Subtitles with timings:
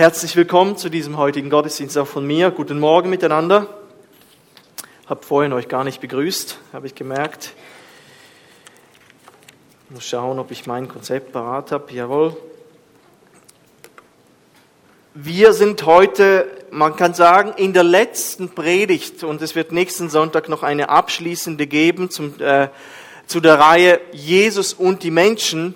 [0.00, 2.50] Herzlich willkommen zu diesem heutigen Gottesdienst auch von mir.
[2.50, 3.66] Guten Morgen miteinander.
[5.06, 7.52] Hab vorhin euch gar nicht begrüßt, habe ich gemerkt.
[9.90, 11.92] Muss schauen, ob ich mein Konzept parat habe.
[11.92, 12.34] Jawohl.
[15.12, 20.48] Wir sind heute, man kann sagen, in der letzten Predigt und es wird nächsten Sonntag
[20.48, 22.68] noch eine abschließende geben zum, äh,
[23.26, 25.74] zu der Reihe Jesus und die Menschen.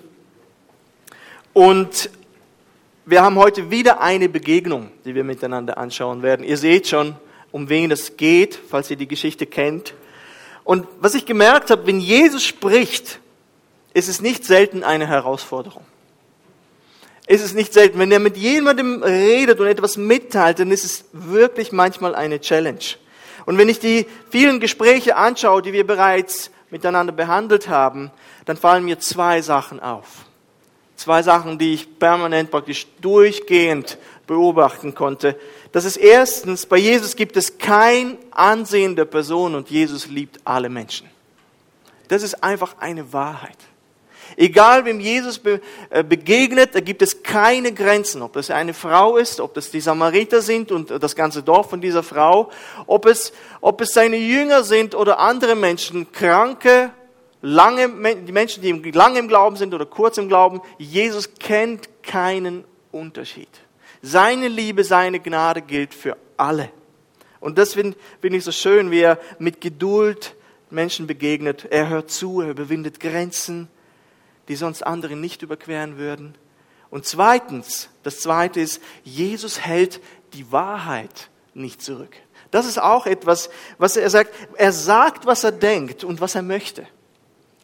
[1.53, 2.09] Und
[3.05, 6.43] wir haben heute wieder eine Begegnung, die wir miteinander anschauen werden.
[6.43, 7.15] Ihr seht schon,
[7.51, 9.93] um wen es geht, falls ihr die Geschichte kennt.
[10.63, 13.19] Und was ich gemerkt habe, wenn Jesus spricht,
[13.93, 15.83] ist es nicht selten eine Herausforderung.
[17.27, 21.05] Ist es nicht selten, wenn er mit jemandem redet und etwas mitteilt, dann ist es
[21.11, 22.83] wirklich manchmal eine Challenge.
[23.45, 28.11] Und wenn ich die vielen Gespräche anschaue, die wir bereits miteinander behandelt haben,
[28.45, 30.24] dann fallen mir zwei Sachen auf.
[30.95, 35.37] Zwei Sachen, die ich permanent praktisch durchgehend beobachten konnte.
[35.71, 40.69] Das ist erstens, bei Jesus gibt es kein Ansehen der Person und Jesus liebt alle
[40.69, 41.09] Menschen.
[42.07, 43.57] Das ist einfach eine Wahrheit.
[44.37, 45.39] Egal wem Jesus
[45.89, 48.21] äh, begegnet, da gibt es keine Grenzen.
[48.21, 51.79] Ob das eine Frau ist, ob das die Samariter sind und das ganze Dorf von
[51.79, 52.49] dieser Frau,
[52.85, 56.91] ob es, ob es seine Jünger sind oder andere Menschen, Kranke,
[57.45, 62.65] lange, die Menschen, die lange im Glauben sind oder kurz im Glauben, Jesus kennt keinen
[62.91, 63.49] Unterschied.
[64.01, 66.69] Seine Liebe, seine Gnade gilt für alle.
[67.39, 70.35] Und das finde find ich so schön, wie er mit Geduld
[70.71, 71.67] Menschen begegnet.
[71.69, 73.67] Er hört zu, er überwindet Grenzen,
[74.47, 76.35] die sonst andere nicht überqueren würden.
[76.89, 80.01] Und zweitens, das zweite ist, Jesus hält
[80.33, 82.15] die Wahrheit nicht zurück.
[82.49, 84.33] Das ist auch etwas, was er sagt.
[84.55, 86.87] Er sagt, was er denkt und was er möchte.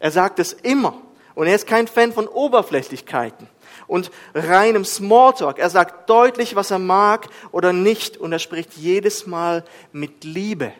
[0.02, 0.96] Er sagt es immer.
[1.34, 3.48] Und er ist kein Fan von Oberflächlichkeiten
[3.88, 5.60] und reinem Smalltalk.
[5.60, 8.18] Er sagt deutlich, was er mag oder nicht.
[8.18, 9.64] Und er spricht jedes Mal
[9.94, 10.74] mit Liebe,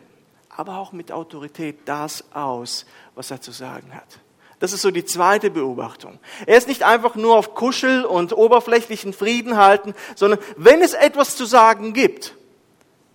[0.50, 2.84] aber auch mit Autorität das aus,
[3.14, 4.18] was er zu sagen hat.
[4.58, 6.18] Das ist so die zweite Beobachtung.
[6.46, 11.36] Er ist nicht einfach nur auf Kuschel und oberflächlichen Frieden halten, sondern wenn es etwas
[11.36, 12.34] zu sagen gibt,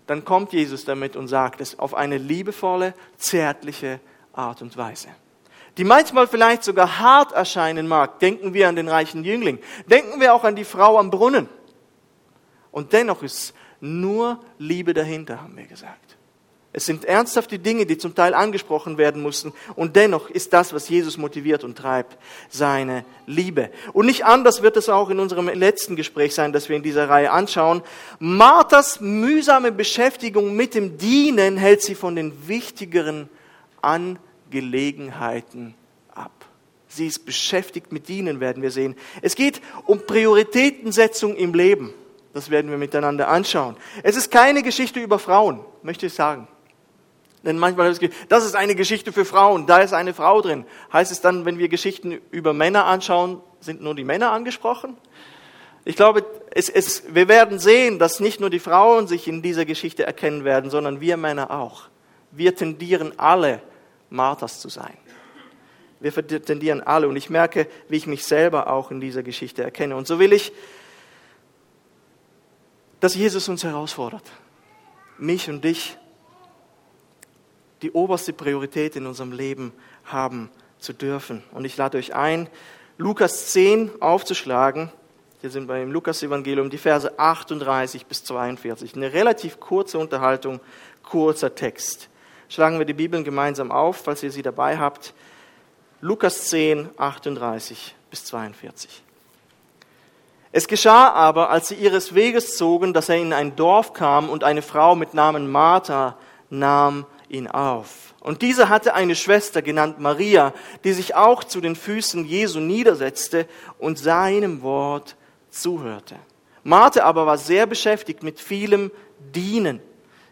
[0.07, 3.99] dann kommt Jesus damit und sagt es auf eine liebevolle, zärtliche
[4.33, 5.09] Art und Weise
[5.77, 8.19] die manchmal vielleicht sogar hart erscheinen mag.
[8.19, 9.59] Denken wir an den reichen Jüngling.
[9.85, 11.47] Denken wir auch an die Frau am Brunnen.
[12.71, 16.17] Und dennoch ist nur Liebe dahinter, haben wir gesagt.
[16.73, 19.51] Es sind ernsthafte Dinge, die zum Teil angesprochen werden mussten.
[19.75, 22.17] Und dennoch ist das, was Jesus motiviert und treibt,
[22.49, 23.71] seine Liebe.
[23.93, 27.09] Und nicht anders wird es auch in unserem letzten Gespräch sein, das wir in dieser
[27.09, 27.81] Reihe anschauen.
[28.19, 33.29] Marthas mühsame Beschäftigung mit dem Dienen hält sie von den wichtigeren
[33.81, 34.19] an
[34.49, 35.75] Gelegenheiten
[36.13, 36.45] ab.
[36.87, 38.95] Sie ist beschäftigt mit Dienen, werden wir sehen.
[39.21, 41.93] Es geht um Prioritätensetzung im Leben.
[42.33, 43.75] Das werden wir miteinander anschauen.
[44.03, 46.47] Es ist keine Geschichte über Frauen, möchte ich sagen.
[47.43, 47.99] Denn manchmal das
[48.29, 50.65] das ist eine Geschichte für Frauen, da ist eine Frau drin.
[50.91, 54.97] Heißt es dann, wenn wir Geschichten über Männer anschauen, sind nur die Männer angesprochen?
[55.85, 59.63] Ich glaube, es, es, wir werden sehen, dass nicht nur die Frauen sich in dieser
[59.63, 61.83] Geschichte erkennen werden, sondern wir Männer auch.
[62.31, 63.61] Wir tendieren alle
[64.09, 64.97] Marthas zu sein.
[65.99, 69.95] Wir tendieren alle und ich merke, wie ich mich selber auch in dieser Geschichte erkenne.
[69.95, 70.51] Und so will ich,
[72.99, 74.23] dass Jesus uns herausfordert,
[75.17, 75.97] mich und dich,
[77.81, 79.71] die oberste Priorität in unserem Leben
[80.05, 81.43] haben zu dürfen.
[81.51, 82.49] Und ich lade euch ein,
[82.97, 84.91] Lukas 10 aufzuschlagen.
[85.41, 88.95] Hier sind wir im Lukas-Evangelium, die Verse 38 bis 42.
[88.95, 90.59] Eine relativ kurze Unterhaltung,
[91.03, 92.09] kurzer Text
[92.49, 95.13] schlagen wir die Bibeln gemeinsam auf, falls ihr sie dabei habt.
[96.01, 99.03] Lukas 10, 38 bis 42.
[100.51, 104.43] Es geschah aber, als sie ihres Weges zogen, dass er in ein Dorf kam und
[104.43, 106.17] eine Frau mit Namen Martha
[106.49, 108.13] nahm ihn auf.
[108.21, 110.53] Und diese hatte eine Schwester genannt Maria,
[110.83, 113.47] die sich auch zu den Füßen Jesu niedersetzte
[113.77, 115.15] und seinem Wort
[115.49, 116.15] zuhörte.
[116.63, 119.81] Martha aber war sehr beschäftigt mit vielem Dienen.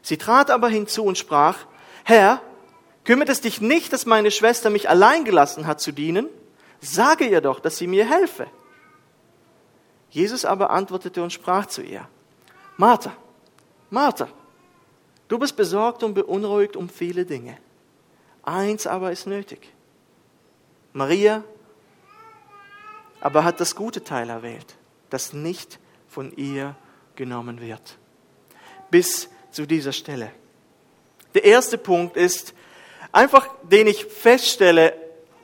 [0.02, 1.58] Sie trat aber hinzu und sprach,
[2.08, 2.40] Herr,
[3.04, 6.30] kümmert es dich nicht, dass meine Schwester mich allein gelassen hat zu dienen?
[6.80, 8.46] Sage ihr doch, dass sie mir helfe.
[10.12, 12.08] Jesus aber antwortete und sprach zu ihr,
[12.78, 13.12] Martha,
[13.90, 14.28] Martha,
[15.28, 17.58] du bist besorgt und beunruhigt um viele Dinge.
[18.44, 19.74] Eins aber ist nötig.
[20.94, 21.44] Maria
[23.20, 24.76] aber hat das gute Teil erwählt,
[25.10, 26.76] das nicht von ihr
[27.16, 27.98] genommen wird.
[28.92, 30.32] Bis zu dieser Stelle.
[31.36, 32.54] Der erste Punkt ist
[33.12, 34.94] einfach, den ich feststelle,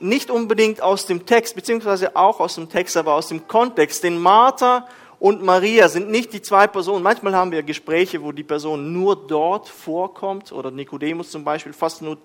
[0.00, 4.18] nicht unbedingt aus dem Text, beziehungsweise auch aus dem Text, aber aus dem Kontext, den
[4.18, 4.88] Martha
[5.20, 7.04] und Maria sind nicht die zwei Personen.
[7.04, 12.02] Manchmal haben wir Gespräche, wo die Person nur dort vorkommt oder Nikodemus zum Beispiel fast
[12.02, 12.18] nur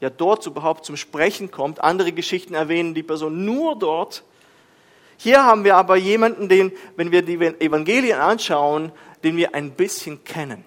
[0.00, 1.80] ja, dort überhaupt zum Sprechen kommt.
[1.80, 4.24] Andere Geschichten erwähnen die Person nur dort.
[5.16, 8.90] Hier haben wir aber jemanden, den, wenn wir die Evangelien anschauen,
[9.22, 10.64] den wir ein bisschen kennen.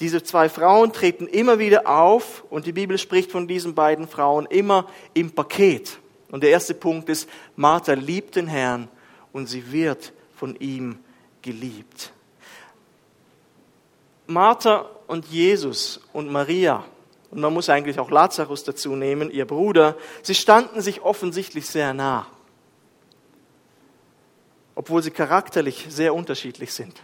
[0.00, 4.46] Diese zwei Frauen treten immer wieder auf und die Bibel spricht von diesen beiden Frauen
[4.46, 5.98] immer im Paket.
[6.30, 8.88] Und der erste Punkt ist, Martha liebt den Herrn
[9.32, 10.98] und sie wird von ihm
[11.42, 12.12] geliebt.
[14.26, 16.84] Martha und Jesus und Maria,
[17.30, 21.92] und man muss eigentlich auch Lazarus dazu nehmen, ihr Bruder, sie standen sich offensichtlich sehr
[21.92, 22.26] nah,
[24.74, 27.00] obwohl sie charakterlich sehr unterschiedlich sind.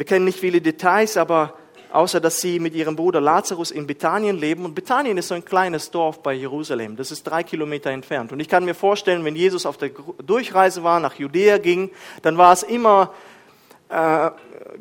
[0.00, 1.52] Wir kennen nicht viele Details, aber
[1.92, 4.64] außer dass sie mit ihrem Bruder Lazarus in Bethanien leben.
[4.64, 6.96] Und Bethanien ist so ein kleines Dorf bei Jerusalem.
[6.96, 8.32] Das ist drei Kilometer entfernt.
[8.32, 9.90] Und ich kann mir vorstellen, wenn Jesus auf der
[10.24, 11.90] Durchreise war, nach Judäa ging,
[12.22, 13.12] dann war es immer
[13.90, 14.30] äh,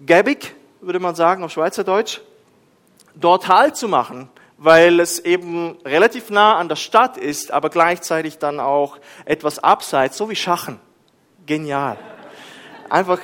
[0.05, 2.21] gäbig, würde man sagen auf Schweizerdeutsch,
[3.13, 8.37] dort Halt zu machen, weil es eben relativ nah an der Stadt ist, aber gleichzeitig
[8.37, 10.79] dann auch etwas abseits, so wie Schachen.
[11.45, 11.97] Genial.
[12.89, 13.19] Einfach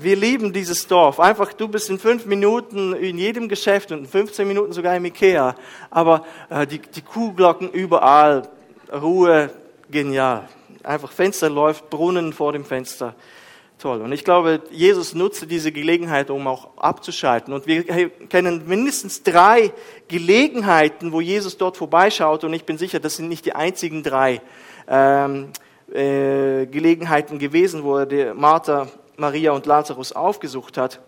[0.00, 1.20] wir lieben dieses Dorf.
[1.20, 5.04] Einfach, du bist in fünf Minuten in jedem Geschäft und in 15 Minuten sogar im
[5.04, 5.54] Ikea.
[5.90, 8.48] Aber äh, die, die Kuhglocken überall,
[8.92, 9.50] Ruhe,
[9.90, 10.48] genial.
[10.82, 13.14] Einfach Fenster läuft, Brunnen vor dem Fenster.
[13.78, 14.02] Toll.
[14.02, 17.52] Und ich glaube, Jesus nutzte diese Gelegenheit, um auch abzuschalten.
[17.52, 17.82] Und wir
[18.28, 19.72] kennen mindestens drei
[20.08, 22.44] Gelegenheiten, wo Jesus dort vorbeischaut.
[22.44, 24.40] Und ich bin sicher, das sind nicht die einzigen drei
[24.88, 25.48] ähm,
[25.92, 31.00] äh, Gelegenheiten gewesen, wo er Martha Maria und Lazarus aufgesucht hat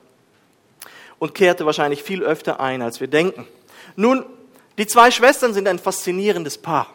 [1.19, 3.47] und kehrte wahrscheinlich viel öfter ein, als wir denken.
[3.97, 4.25] Nun,
[4.79, 6.93] die zwei Schwestern sind ein faszinierendes Paar.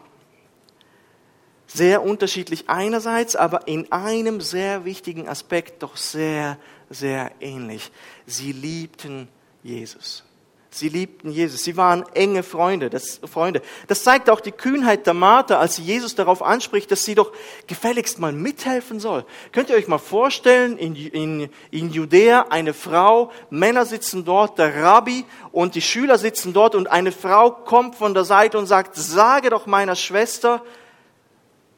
[1.67, 6.57] Sehr unterschiedlich einerseits, aber in einem sehr wichtigen Aspekt doch sehr,
[6.89, 7.91] sehr ähnlich.
[8.25, 9.29] Sie liebten
[9.63, 10.23] Jesus.
[10.73, 11.65] Sie liebten Jesus.
[11.65, 13.61] Sie waren enge Freunde das, Freunde.
[13.87, 17.33] das zeigt auch die Kühnheit der Martha, als sie Jesus darauf anspricht, dass sie doch
[17.67, 19.25] gefälligst mal mithelfen soll.
[19.51, 24.81] Könnt ihr euch mal vorstellen, in, in, in Judäa eine Frau, Männer sitzen dort, der
[24.81, 28.95] Rabbi und die Schüler sitzen dort und eine Frau kommt von der Seite und sagt,
[28.95, 30.63] sage doch meiner Schwester,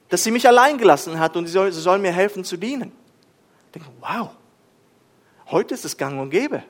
[0.10, 2.92] dass sie mich allein gelassen hat und sie soll, sie soll mir helfen zu dienen.
[3.66, 4.30] Ich denke, wow,
[5.50, 6.62] heute ist es gang und gäbe.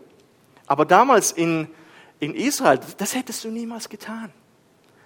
[0.68, 1.68] Aber damals in
[2.24, 4.32] in Israel, das hättest du niemals getan.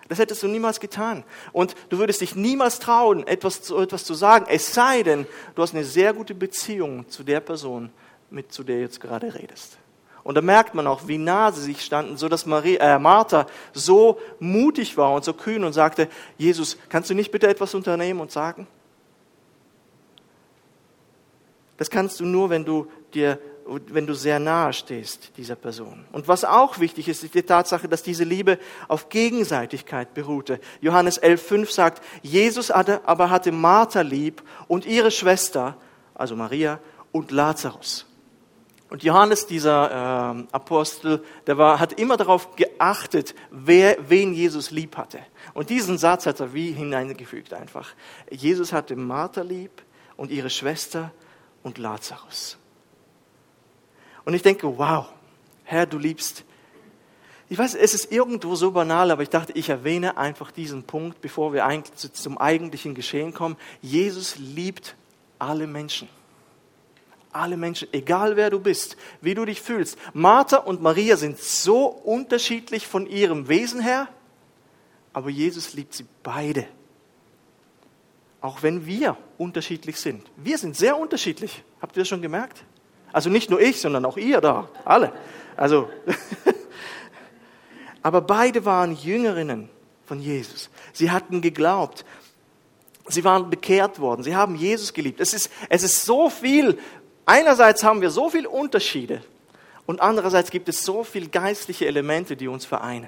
[0.07, 1.23] Das hättest du niemals getan.
[1.51, 5.61] Und du würdest dich niemals trauen, etwas zu, etwas zu sagen, es sei denn, du
[5.61, 7.89] hast eine sehr gute Beziehung zu der Person,
[8.29, 9.77] mit zu der du jetzt gerade redest.
[10.23, 13.47] Und da merkt man auch, wie nah sie sich standen, so dass Maria, äh, Martha
[13.73, 18.19] so mutig war und so kühn und sagte, Jesus, kannst du nicht bitte etwas unternehmen
[18.19, 18.67] und sagen?
[21.77, 26.05] Das kannst du nur, wenn du dir wenn du sehr nahe stehst dieser Person.
[26.11, 30.59] Und was auch wichtig ist, ist die Tatsache, dass diese Liebe auf Gegenseitigkeit beruhte.
[30.81, 35.75] Johannes 11.5 sagt, Jesus aber hatte Martha lieb und ihre Schwester,
[36.15, 36.79] also Maria,
[37.11, 38.05] und Lazarus.
[38.89, 39.91] Und Johannes, dieser
[40.39, 45.19] äh, Apostel, der war, hat immer darauf geachtet, wer, wen Jesus lieb hatte.
[45.53, 47.89] Und diesen Satz hat er wie hineingefügt einfach.
[48.29, 49.83] Jesus hatte Martha lieb
[50.15, 51.11] und ihre Schwester
[51.63, 52.57] und Lazarus.
[54.27, 55.05] Und ich denke, wow,
[55.63, 56.43] Herr, du liebst.
[57.47, 61.21] Ich weiß, es ist irgendwo so banal, aber ich dachte, ich erwähne einfach diesen Punkt,
[61.21, 63.55] bevor wir eigentlich zum eigentlichen Geschehen kommen.
[63.81, 64.97] Jesus liebt
[65.39, 66.09] alle Menschen.
[67.31, 69.97] Alle Menschen, egal wer du bist, wie du dich fühlst.
[70.11, 74.09] Martha und Maria sind so unterschiedlich von ihrem Wesen her,
[75.13, 76.67] aber Jesus liebt sie beide.
[78.41, 80.29] Auch wenn wir unterschiedlich sind.
[80.35, 81.63] Wir sind sehr unterschiedlich.
[81.79, 82.65] Habt ihr das schon gemerkt?
[83.13, 85.11] Also nicht nur ich, sondern auch ihr da, alle.
[85.55, 85.89] Also,
[88.01, 89.69] aber beide waren Jüngerinnen
[90.05, 90.69] von Jesus.
[90.93, 92.05] Sie hatten geglaubt.
[93.07, 94.23] Sie waren bekehrt worden.
[94.23, 95.19] Sie haben Jesus geliebt.
[95.19, 96.77] Es ist, es ist so viel.
[97.25, 99.21] Einerseits haben wir so viele Unterschiede
[99.85, 103.07] und andererseits gibt es so viele geistliche Elemente, die uns vereinen.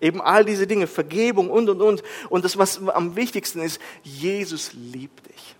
[0.00, 2.02] Eben all diese Dinge, Vergebung und, und, und.
[2.28, 5.54] Und das, was am wichtigsten ist, Jesus liebt dich.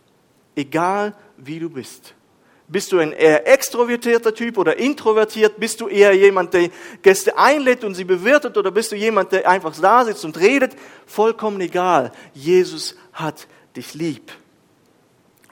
[0.56, 2.14] Egal wie du bist.
[2.74, 5.60] Bist du ein eher extrovertierter Typ oder introvertiert?
[5.60, 6.70] Bist du eher jemand, der
[7.02, 8.56] Gäste einlädt und sie bewirtet?
[8.56, 10.72] Oder bist du jemand, der einfach da sitzt und redet?
[11.06, 12.10] Vollkommen egal.
[12.32, 14.32] Jesus hat dich lieb.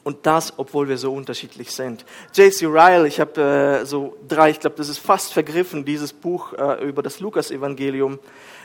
[0.02, 2.04] Und das, obwohl wir so unterschiedlich sind.
[2.34, 2.66] J.C.
[2.66, 6.84] Ryle, ich habe äh, so drei, ich glaube, das ist fast vergriffen, dieses Buch äh,
[6.84, 8.18] über das Lukas-Evangelium.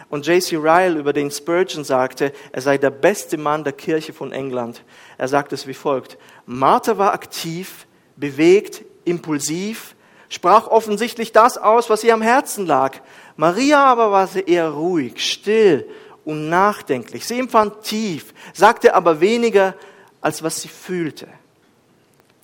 [0.10, 0.56] Und J.C.
[0.56, 4.82] Ryle, über den Spurgeon sagte, er sei der beste Mann der Kirche von England.
[5.20, 6.18] Er sagt es wie folgt.
[6.48, 7.86] Martha war aktiv,
[8.18, 9.96] bewegt, impulsiv,
[10.30, 12.98] sprach offensichtlich das aus, was ihr am Herzen lag.
[13.38, 15.88] Maria aber war eher ruhig, still
[16.26, 17.26] und nachdenklich.
[17.26, 19.76] Sie empfand tief, sagte aber weniger,
[20.20, 21.28] als was sie fühlte.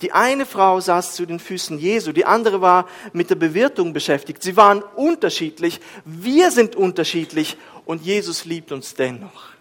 [0.00, 4.42] Die eine Frau saß zu den Füßen Jesu, die andere war mit der Bewirtung beschäftigt.
[4.42, 9.53] Sie waren unterschiedlich, wir sind unterschiedlich und Jesus liebt uns dennoch.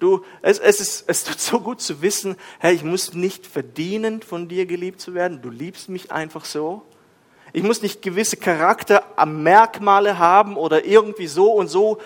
[0.00, 4.22] Du, es, es, ist, es tut so gut zu wissen, hey, ich muss nicht verdienen,
[4.22, 5.42] von dir geliebt zu werden.
[5.42, 6.82] Du liebst mich einfach so.
[7.52, 11.98] Ich muss nicht gewisse Charaktermerkmale haben oder irgendwie so und so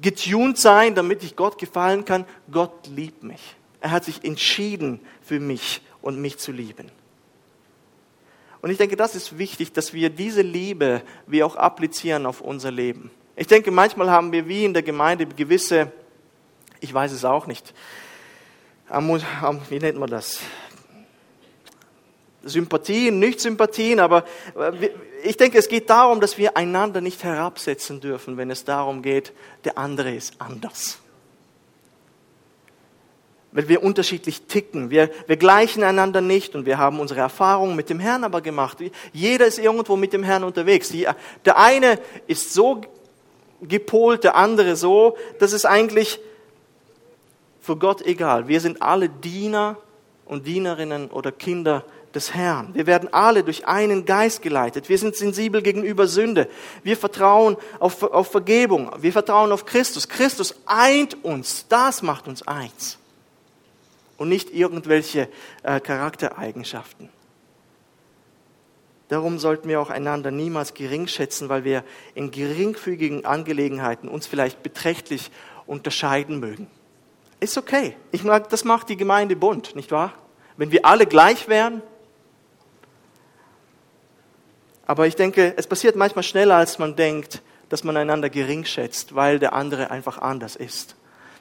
[0.00, 2.24] getuned sein, damit ich Gott gefallen kann.
[2.50, 3.56] Gott liebt mich.
[3.80, 6.90] Er hat sich entschieden für mich und mich zu lieben.
[8.62, 12.70] Und ich denke, das ist wichtig, dass wir diese Liebe wir auch applizieren auf unser
[12.70, 13.10] Leben.
[13.36, 15.90] Ich denke, manchmal haben wir wie in der Gemeinde gewisse,
[16.82, 17.72] ich weiß es auch nicht,
[18.90, 20.40] wie nennt man das?
[22.44, 24.24] Sympathien, nicht Sympathien, aber
[24.58, 24.90] äh,
[25.22, 29.32] ich denke, es geht darum, dass wir einander nicht herabsetzen dürfen, wenn es darum geht,
[29.64, 30.98] der andere ist anders.
[33.52, 34.90] Weil wir unterschiedlich ticken.
[34.90, 38.78] Wir, wir gleichen einander nicht und wir haben unsere Erfahrungen mit dem Herrn aber gemacht.
[39.12, 40.88] Jeder ist irgendwo mit dem Herrn unterwegs.
[40.88, 41.06] Die,
[41.44, 42.80] der eine ist so
[43.60, 45.16] gepolt, der andere so.
[45.38, 46.18] Das ist eigentlich
[47.62, 48.48] für Gott egal.
[48.48, 49.76] Wir sind alle Diener
[50.26, 52.74] und Dienerinnen oder Kinder des Herrn.
[52.74, 54.88] Wir werden alle durch einen Geist geleitet.
[54.88, 56.48] Wir sind sensibel gegenüber Sünde.
[56.82, 58.90] Wir vertrauen auf, auf Vergebung.
[58.98, 60.08] Wir vertrauen auf Christus.
[60.08, 61.66] Christus eint uns.
[61.68, 62.98] Das macht uns eins.
[64.18, 65.28] Und nicht irgendwelche
[65.62, 67.08] äh, Charaktereigenschaften.
[69.08, 74.62] Darum sollten wir auch einander niemals gering schätzen, weil wir in geringfügigen Angelegenheiten uns vielleicht
[74.62, 75.30] beträchtlich
[75.66, 76.66] unterscheiden mögen.
[77.42, 77.96] Ist okay.
[78.12, 80.12] Ich mag, das macht die Gemeinde bunt, nicht wahr?
[80.56, 81.82] Wenn wir alle gleich wären,
[84.86, 89.16] aber ich denke, es passiert manchmal schneller, als man denkt, dass man einander gering schätzt,
[89.16, 90.94] weil der andere einfach anders ist.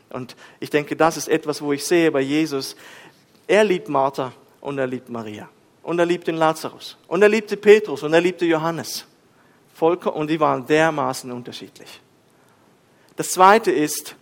[0.10, 2.76] Und ich denke, das ist etwas, wo ich sehe bei Jesus.
[3.46, 5.50] Er liebt Martha und er liebt Maria.
[5.84, 6.98] Und er liebt den Lazarus.
[7.08, 9.06] Und er liebte Petrus und er liebte Johannes.
[9.80, 12.02] Und die waren dermaßen unterschiedlich.
[13.16, 14.16] Das zweite ist,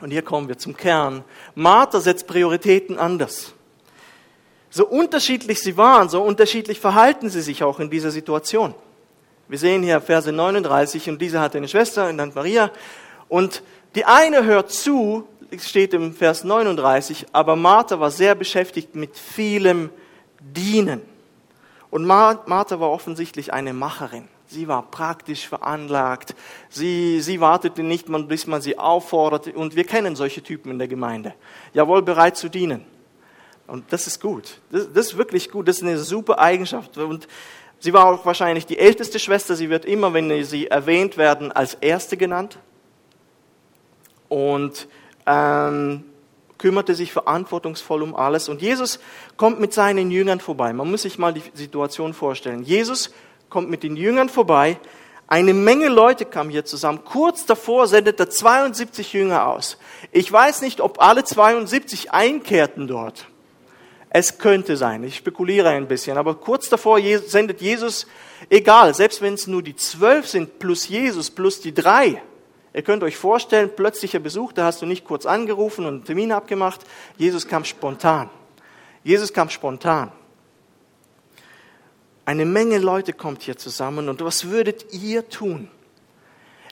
[0.00, 3.52] und hier kommen wir zum Kern, Martha setzt Prioritäten anders.
[4.70, 8.74] So unterschiedlich sie waren, so unterschiedlich verhalten sie sich auch in dieser Situation.
[9.48, 12.70] Wir sehen hier Verse 39 und diese hatte eine Schwester, genannt Maria.
[13.28, 13.64] Und
[13.96, 15.26] die eine hört zu,
[15.58, 19.90] steht im Vers 39, aber Martha war sehr beschäftigt mit vielem
[20.38, 21.02] Dienen.
[21.90, 24.28] Und Martha war offensichtlich eine Macherin.
[24.50, 26.34] Sie war praktisch veranlagt.
[26.70, 29.52] Sie, sie wartete nicht, bis man sie aufforderte.
[29.52, 31.34] Und wir kennen solche Typen in der Gemeinde.
[31.72, 32.84] Jawohl, bereit zu dienen.
[33.68, 34.60] Und das ist gut.
[34.72, 35.68] Das, das, ist wirklich gut.
[35.68, 36.98] Das ist eine super Eigenschaft.
[36.98, 37.28] Und
[37.78, 39.54] sie war auch wahrscheinlich die älteste Schwester.
[39.54, 42.58] Sie wird immer, wenn sie erwähnt werden, als Erste genannt.
[44.28, 44.88] Und
[45.26, 46.02] ähm,
[46.58, 48.48] kümmerte sich verantwortungsvoll um alles.
[48.48, 48.98] Und Jesus
[49.36, 50.72] kommt mit seinen Jüngern vorbei.
[50.72, 52.64] Man muss sich mal die Situation vorstellen.
[52.64, 53.12] Jesus
[53.50, 54.78] kommt mit den Jüngern vorbei.
[55.26, 57.04] Eine Menge Leute kamen hier zusammen.
[57.04, 59.76] Kurz davor sendet er 72 Jünger aus.
[60.10, 63.26] Ich weiß nicht, ob alle 72 einkehrten dort.
[64.12, 68.08] Es könnte sein, ich spekuliere ein bisschen, aber kurz davor sendet Jesus,
[68.48, 72.20] egal, selbst wenn es nur die zwölf sind, plus Jesus, plus die drei.
[72.74, 76.32] Ihr könnt euch vorstellen, plötzlicher Besuch, da hast du nicht kurz angerufen und einen Termin
[76.32, 76.80] abgemacht.
[77.18, 78.30] Jesus kam spontan.
[79.04, 80.10] Jesus kam spontan.
[82.30, 85.68] Eine Menge Leute kommt hier zusammen und was würdet ihr tun?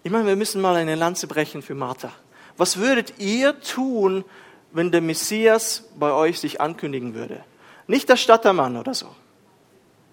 [0.05, 2.13] Ich meine, wir müssen mal eine Lanze brechen für Martha.
[2.57, 4.25] Was würdet ihr tun,
[4.71, 7.43] wenn der Messias bei euch sich ankündigen würde.
[7.89, 9.09] Nicht der Stattermann oder so.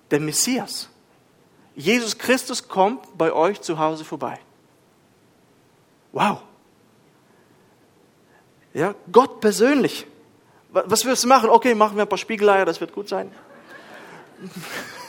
[0.09, 0.89] Der Messias.
[1.75, 4.39] Jesus Christus kommt bei euch zu Hause vorbei.
[6.11, 6.39] Wow.
[8.73, 10.07] Ja, Gott persönlich.
[10.71, 11.51] Was wirst du machen?
[11.51, 13.31] Okay, machen wir ein paar Spiegeleier, das wird gut sein.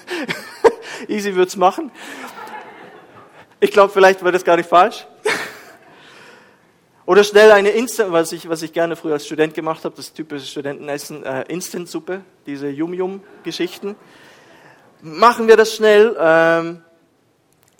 [1.08, 1.90] Easy wird's machen.
[3.60, 5.06] Ich glaube, vielleicht wird das gar nicht falsch.
[7.06, 10.12] Oder schnell eine Instant, was ich, was ich gerne früher als Student gemacht habe, das
[10.12, 13.94] typische Studentenessen, äh, Instant-Suppe, diese Yum-Yum-Geschichten.
[15.02, 16.16] Machen wir das schnell.
[16.18, 16.82] Ähm,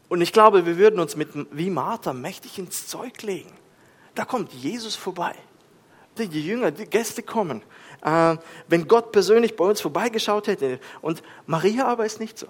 [0.09, 3.53] und ich glaube, wir würden uns mit, wie Martha, mächtig ins Zeug legen.
[4.15, 5.35] Da kommt Jesus vorbei.
[6.19, 7.63] Die Jünger, die Gäste kommen.
[8.03, 8.37] Äh,
[8.69, 10.81] wenn Gott persönlich bei uns vorbeigeschaut hätte.
[11.01, 12.47] Und Maria aber ist nicht so.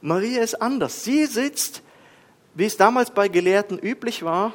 [0.00, 1.04] Maria ist anders.
[1.04, 1.82] Sie sitzt
[2.54, 4.52] Wie es damals bei Gelehrten üblich war,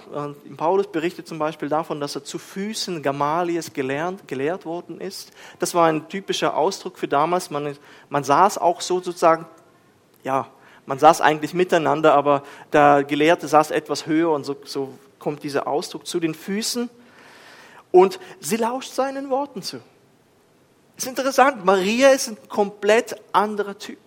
[0.55, 5.31] Paulus berichtet zum Beispiel davon, dass er zu Füßen Gamalies gelernt, gelehrt worden ist.
[5.57, 7.49] Das war ein typischer Ausdruck für damals.
[7.49, 7.75] Man,
[8.09, 9.47] man saß auch so sozusagen,
[10.23, 10.45] ja,
[10.85, 15.67] man saß eigentlich miteinander, aber der Gelehrte saß etwas höher und so, so kommt dieser
[15.67, 16.91] Ausdruck zu den Füßen.
[17.97, 19.77] Und sie lauscht seinen Worten zu.
[20.95, 23.97] Es ist interessant, Maria ist ein komplett anderer Typ.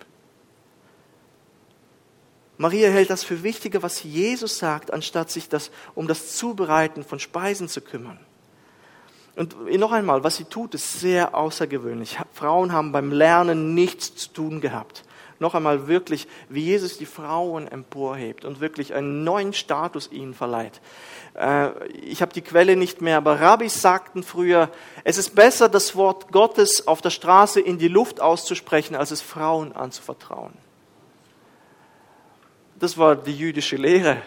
[2.55, 7.19] Maria hält das für wichtiger, was Jesus sagt, anstatt sich das, um das Zubereiten von
[7.19, 8.17] Speisen zu kümmern.
[9.35, 12.17] Und noch einmal, was sie tut, ist sehr außergewöhnlich.
[12.31, 15.03] Frauen haben beim Lernen nichts zu tun gehabt.
[15.41, 20.79] Noch einmal wirklich, wie Jesus die Frauen emporhebt und wirklich einen neuen Status ihnen verleiht.
[21.33, 24.69] Äh, ich habe die Quelle nicht mehr, aber Rabbis sagten früher,
[25.03, 29.21] es ist besser, das Wort Gottes auf der Straße in die Luft auszusprechen, als es
[29.21, 30.53] Frauen anzuvertrauen.
[32.77, 34.17] Das war die jüdische Lehre.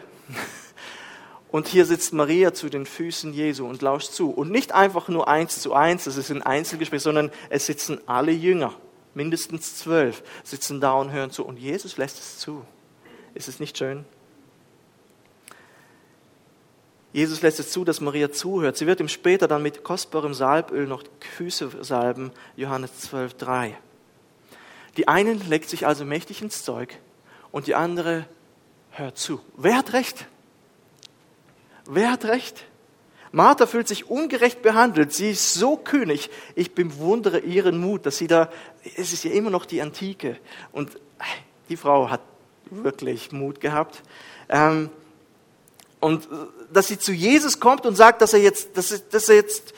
[1.52, 4.32] Und hier sitzt Maria zu den Füßen Jesu und lauscht zu.
[4.32, 8.32] Und nicht einfach nur eins zu eins, das ist ein Einzelgespräch, sondern es sitzen alle
[8.32, 8.74] Jünger,
[9.14, 11.44] mindestens zwölf, sitzen da und hören zu.
[11.44, 12.64] Und Jesus lässt es zu.
[13.34, 14.04] Ist es nicht schön?
[17.12, 18.76] Jesus lässt es zu, dass Maria zuhört.
[18.76, 21.04] Sie wird ihm später dann mit kostbarem Salböl noch
[21.36, 23.78] Füße salben, Johannes 12, 3.
[24.96, 26.98] Die einen legt sich also mächtig ins Zeug
[27.52, 28.26] und die andere
[28.90, 29.40] hört zu.
[29.56, 30.26] Wer hat recht?
[31.86, 32.64] Wer hat recht?
[33.30, 35.12] Martha fühlt sich ungerecht behandelt.
[35.12, 36.30] Sie ist so kühnig.
[36.54, 38.48] Ich bewundere ihren Mut, dass sie da,
[38.96, 40.38] es ist ja immer noch die Antike.
[40.72, 40.90] Und
[41.68, 42.20] die Frau hat
[42.70, 44.02] wirklich Mut gehabt.
[44.48, 44.90] Ähm,
[46.00, 46.28] und
[46.72, 49.74] dass sie zu Jesus kommt und sagt, dass er jetzt, dass, dass er jetzt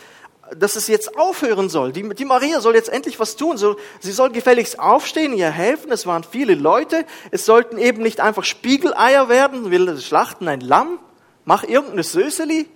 [0.56, 1.92] dass es jetzt aufhören soll.
[1.92, 3.56] Die, die Maria soll jetzt endlich was tun.
[3.56, 5.90] So, sie soll gefälligst aufstehen, ihr helfen.
[5.90, 7.04] Es waren viele Leute.
[7.30, 9.70] Es sollten eben nicht einfach Spiegeleier werden.
[9.70, 10.98] Will schlachten ein Lamm?
[11.44, 12.68] Mach irgendeine Söseli.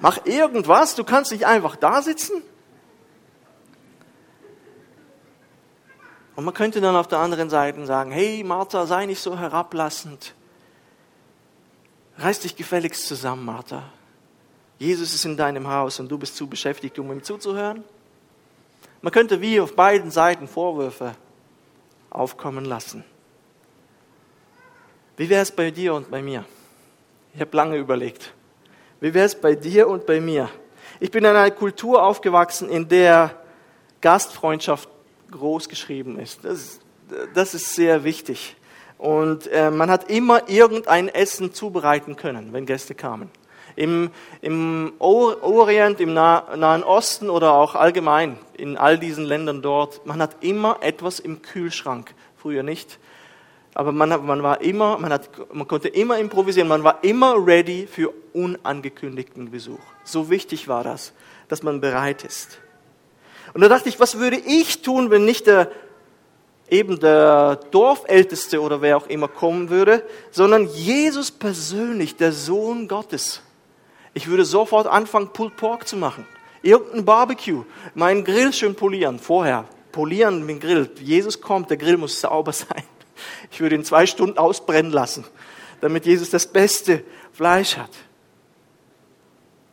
[0.00, 0.94] Mach irgendwas.
[0.94, 2.42] Du kannst nicht einfach da sitzen.
[6.38, 10.36] Und man könnte dann auf der anderen Seite sagen, hey Martha, sei nicht so herablassend.
[12.16, 13.82] Reiß dich gefälligst zusammen, Martha.
[14.78, 17.82] Jesus ist in deinem Haus und du bist zu beschäftigt, um ihm zuzuhören?
[19.02, 21.16] Man könnte wie auf beiden Seiten Vorwürfe
[22.08, 23.04] aufkommen lassen.
[25.16, 26.44] Wie wäre es bei dir und bei mir?
[27.34, 28.32] Ich habe lange überlegt.
[29.00, 30.48] Wie wäre es bei dir und bei mir?
[31.00, 33.34] Ich bin in einer Kultur aufgewachsen, in der
[34.00, 34.88] Gastfreundschaft
[35.30, 36.44] groß geschrieben ist.
[36.44, 36.80] Das, ist,
[37.34, 38.56] das ist sehr wichtig.
[38.96, 43.30] Und äh, man hat immer irgendein Essen zubereiten können, wenn Gäste kamen
[43.78, 44.10] im,
[44.40, 50.42] im Orient, im Nahen Osten oder auch allgemein in all diesen Ländern dort, man hat
[50.42, 52.14] immer etwas im Kühlschrank.
[52.36, 52.98] Früher nicht.
[53.74, 57.86] Aber man, man, war immer, man, hat, man konnte immer improvisieren, man war immer ready
[57.86, 59.78] für unangekündigten Besuch.
[60.02, 61.12] So wichtig war das,
[61.46, 62.58] dass man bereit ist.
[63.54, 65.70] Und da dachte ich, was würde ich tun, wenn nicht der,
[66.70, 73.42] eben der Dorfälteste oder wer auch immer kommen würde, sondern Jesus persönlich, der Sohn Gottes.
[74.14, 76.26] Ich würde sofort anfangen, Pulled Pork zu machen.
[76.62, 77.64] Irgendein Barbecue.
[77.94, 79.18] Meinen Grill schön polieren.
[79.18, 79.64] Vorher.
[79.92, 80.90] Polieren dem Grill.
[81.00, 82.82] Jesus kommt, der Grill muss sauber sein.
[83.50, 85.24] Ich würde ihn zwei Stunden ausbrennen lassen,
[85.80, 87.90] damit Jesus das beste Fleisch hat.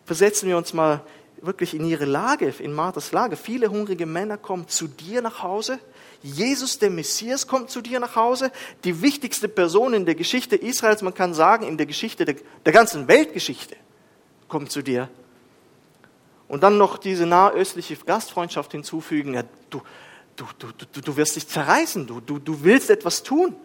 [0.05, 1.01] Versetzen wir uns mal
[1.41, 3.35] wirklich in ihre Lage, in Marthas Lage.
[3.35, 5.79] Viele hungrige Männer kommen zu dir nach Hause.
[6.21, 8.51] Jesus, der Messias, kommt zu dir nach Hause.
[8.83, 12.73] Die wichtigste Person in der Geschichte Israels, man kann sagen, in der Geschichte der, der
[12.73, 13.75] ganzen Weltgeschichte
[14.47, 15.09] kommt zu dir.
[16.47, 19.33] Und dann noch diese nahöstliche Gastfreundschaft hinzufügen.
[19.33, 19.81] Ja, du,
[20.35, 23.55] du, du, du, du wirst dich zerreißen, du, du, du willst etwas tun.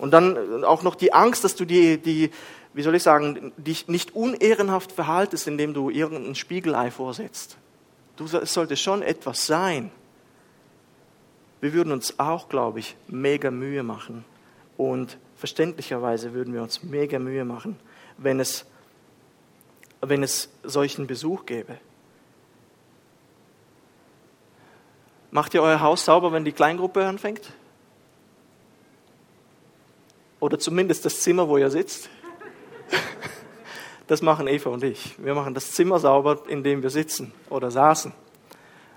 [0.00, 2.30] Und dann auch noch die Angst, dass du die, die,
[2.72, 7.56] wie soll ich sagen, dich nicht unehrenhaft verhaltest, indem du irgendein Spiegelei vorsetzt.
[8.16, 9.90] Du, es sollte schon etwas sein.
[11.60, 14.24] Wir würden uns auch, glaube ich, mega Mühe machen.
[14.76, 17.78] Und verständlicherweise würden wir uns mega Mühe machen,
[18.16, 18.64] wenn es
[20.00, 21.78] wenn es solchen Besuch gäbe.
[25.30, 27.52] Macht ihr euer Haus sauber, wenn die Kleingruppe anfängt?
[30.40, 32.08] Oder zumindest das Zimmer, wo ihr sitzt?
[34.06, 35.14] Das machen Eva und ich.
[35.18, 38.12] Wir machen das Zimmer sauber, in dem wir sitzen oder saßen.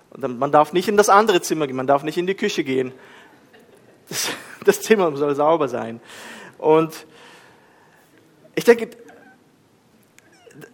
[0.09, 2.63] Und man darf nicht in das andere Zimmer gehen, man darf nicht in die Küche
[2.63, 2.91] gehen.
[4.09, 4.29] Das,
[4.65, 6.01] das Zimmer soll sauber sein.
[6.57, 7.05] Und
[8.55, 8.89] ich denke,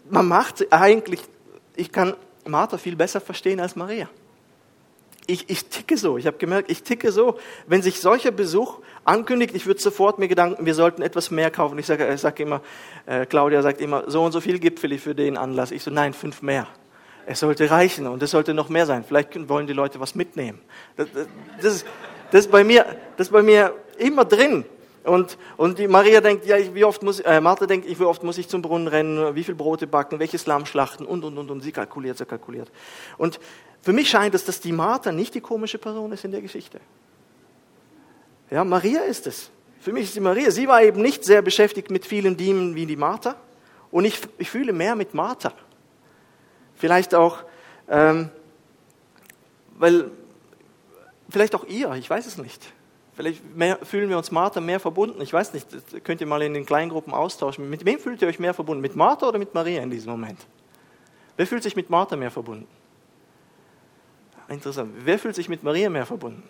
[0.09, 1.21] man macht eigentlich,
[1.75, 4.09] ich kann Martha viel besser verstehen als Maria.
[5.29, 6.17] Ich, ich ticke so.
[6.17, 7.37] Ich habe gemerkt, ich ticke so.
[7.67, 11.77] Wenn sich solcher Besuch ankündigt, ich würde sofort mir Gedanken, wir sollten etwas mehr kaufen.
[11.77, 12.61] Ich sage ich sag immer,
[13.05, 15.71] äh, Claudia sagt immer, so und so viel Gipfel für den Anlass.
[15.71, 16.67] Ich so, nein, fünf mehr.
[17.25, 19.03] Es sollte reichen und es sollte noch mehr sein.
[19.07, 20.59] Vielleicht wollen die Leute was mitnehmen.
[20.97, 21.07] Das,
[21.61, 21.85] das, ist,
[22.31, 22.85] das, ist, bei mir,
[23.17, 24.65] das ist bei mir immer drin.
[25.03, 28.37] Und, und die Maria denkt, ja, wie oft muss, äh, Martha denkt, wie oft muss
[28.37, 31.61] ich zum Brunnen rennen, wie viel Brote backen, welches Lamm schlachten und, und, und, und.
[31.61, 32.69] Sie kalkuliert, sie kalkuliert.
[33.17, 33.39] Und
[33.81, 36.79] für mich scheint es, dass die Martha nicht die komische Person ist in der Geschichte.
[38.51, 39.49] Ja, Maria ist es.
[39.79, 40.51] Für mich ist die Maria.
[40.51, 43.35] Sie war eben nicht sehr beschäftigt mit vielen Dienern wie die Martha.
[43.91, 45.53] Und ich, ich fühle mehr mit Martha.
[46.75, 47.43] Vielleicht auch,
[47.87, 48.29] ähm,
[49.77, 50.11] weil,
[51.29, 52.73] vielleicht auch ihr, ich weiß es nicht.
[53.19, 55.19] Vielleicht mehr, fühlen wir uns Martha mehr verbunden.
[55.19, 57.69] Ich weiß nicht, das könnt ihr mal in den Kleingruppen austauschen.
[57.69, 58.79] Mit wem fühlt ihr euch mehr verbunden?
[58.79, 60.39] Mit Martha oder mit Maria in diesem Moment?
[61.35, 62.65] Wer fühlt sich mit Martha mehr verbunden?
[64.47, 64.93] Interessant.
[65.03, 66.43] Wer fühlt sich mit Maria mehr verbunden?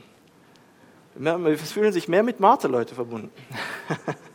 [1.15, 3.32] Es fühlen sich mehr mit Martha Leute verbunden.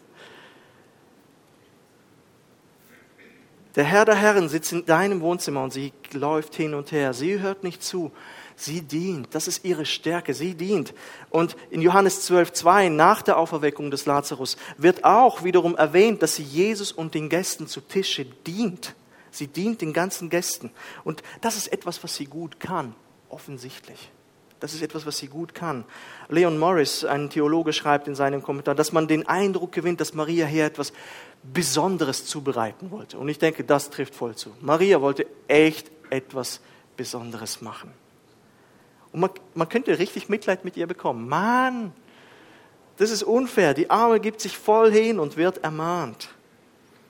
[3.76, 7.12] Der Herr der Herren sitzt in deinem Wohnzimmer und sie läuft hin und her.
[7.12, 8.12] Sie hört nicht zu.
[8.56, 9.34] Sie dient.
[9.34, 10.34] Das ist ihre Stärke.
[10.34, 10.94] Sie dient.
[11.30, 16.36] Und in Johannes 12, 2, nach der Auferweckung des Lazarus, wird auch wiederum erwähnt, dass
[16.36, 18.94] sie Jesus und den Gästen zu Tische dient.
[19.30, 20.70] Sie dient den ganzen Gästen.
[21.02, 22.94] Und das ist etwas, was sie gut kann.
[23.28, 24.10] Offensichtlich.
[24.60, 25.84] Das ist etwas, was sie gut kann.
[26.28, 30.46] Leon Morris, ein Theologe, schreibt in seinem Kommentar, dass man den Eindruck gewinnt, dass Maria
[30.46, 30.92] hier etwas
[31.42, 33.18] Besonderes zubereiten wollte.
[33.18, 34.52] Und ich denke, das trifft voll zu.
[34.60, 36.60] Maria wollte echt etwas
[36.96, 37.92] Besonderes machen.
[39.14, 41.28] Und man, man könnte richtig Mitleid mit ihr bekommen.
[41.28, 41.92] Mann,
[42.96, 43.72] das ist unfair.
[43.72, 46.30] Die Arme gibt sich voll hin und wird ermahnt.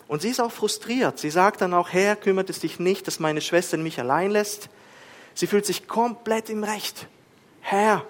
[0.06, 1.18] Und sie ist auch frustriert.
[1.18, 4.68] Sie sagt dann auch, Herr, kümmert es dich nicht, dass meine Schwester mich allein lässt.
[5.32, 7.08] Sie fühlt sich komplett im Recht.
[7.62, 8.04] Herr,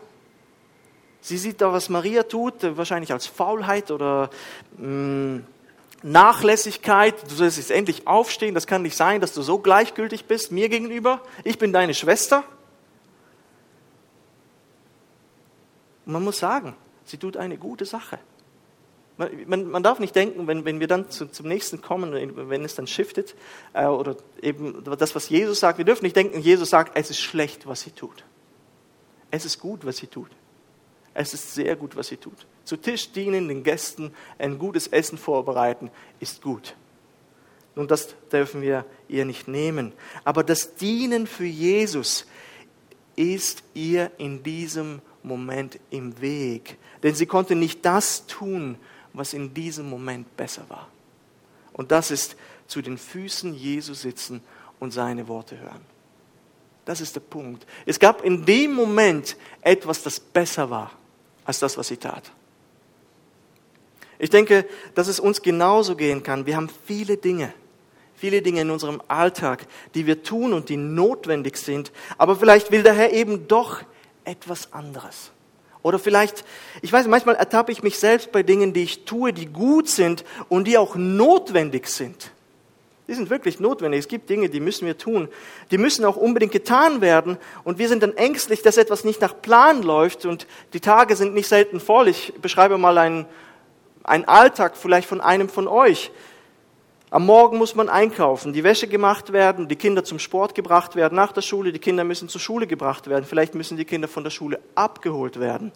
[1.20, 4.28] sie sieht da, was Maria tut, wahrscheinlich als Faulheit oder
[4.76, 5.46] mh, mm,
[6.02, 7.14] Nachlässigkeit.
[7.30, 8.56] Du sollst jetzt endlich aufstehen.
[8.56, 11.20] Das kann nicht sein, dass du so gleichgültig bist mir gegenüber.
[11.44, 12.42] Ich bin deine Schwester.
[16.06, 18.18] Und man muss sagen, sie tut eine gute Sache.
[19.16, 22.12] Man, man, man darf nicht denken, wenn, wenn wir dann zu, zum nächsten kommen,
[22.48, 23.36] wenn es dann shiftet,
[23.72, 27.20] äh, oder eben das, was Jesus sagt, wir dürfen nicht denken, Jesus sagt, es ist
[27.20, 28.24] schlecht, was sie tut.
[29.30, 30.30] Es ist gut, was sie tut.
[31.12, 32.46] Es ist sehr gut, was sie tut.
[32.64, 36.74] Zu Tisch dienen, den Gästen ein gutes Essen vorbereiten, ist gut.
[37.76, 39.92] Nun, das dürfen wir ihr nicht nehmen.
[40.24, 42.26] Aber das Dienen für Jesus
[43.16, 46.78] ist ihr in diesem Moment im Weg.
[47.02, 48.76] Denn sie konnte nicht das tun,
[49.12, 50.88] was in diesem Moment besser war.
[51.72, 54.42] Und das ist zu den Füßen Jesu sitzen
[54.78, 55.80] und seine Worte hören.
[56.84, 57.66] Das ist der Punkt.
[57.86, 60.92] Es gab in dem Moment etwas, das besser war
[61.44, 62.30] als das, was sie tat.
[64.18, 66.46] Ich denke, dass es uns genauso gehen kann.
[66.46, 67.52] Wir haben viele Dinge,
[68.14, 71.92] viele Dinge in unserem Alltag, die wir tun und die notwendig sind.
[72.18, 73.82] Aber vielleicht will der Herr eben doch
[74.24, 75.30] etwas anderes.
[75.82, 76.44] Oder vielleicht,
[76.80, 80.24] ich weiß, manchmal ertappe ich mich selbst bei Dingen, die ich tue, die gut sind
[80.48, 82.30] und die auch notwendig sind.
[83.06, 84.00] Die sind wirklich notwendig.
[84.00, 85.28] Es gibt Dinge, die müssen wir tun.
[85.70, 87.36] Die müssen auch unbedingt getan werden.
[87.62, 90.24] Und wir sind dann ängstlich, dass etwas nicht nach Plan läuft.
[90.24, 92.08] Und die Tage sind nicht selten voll.
[92.08, 93.26] Ich beschreibe mal einen,
[94.04, 96.10] einen Alltag vielleicht von einem von euch.
[97.14, 101.14] Am Morgen muss man einkaufen, die Wäsche gemacht werden, die Kinder zum Sport gebracht werden,
[101.14, 104.24] nach der Schule, die Kinder müssen zur Schule gebracht werden, vielleicht müssen die Kinder von
[104.24, 105.70] der Schule abgeholt werden.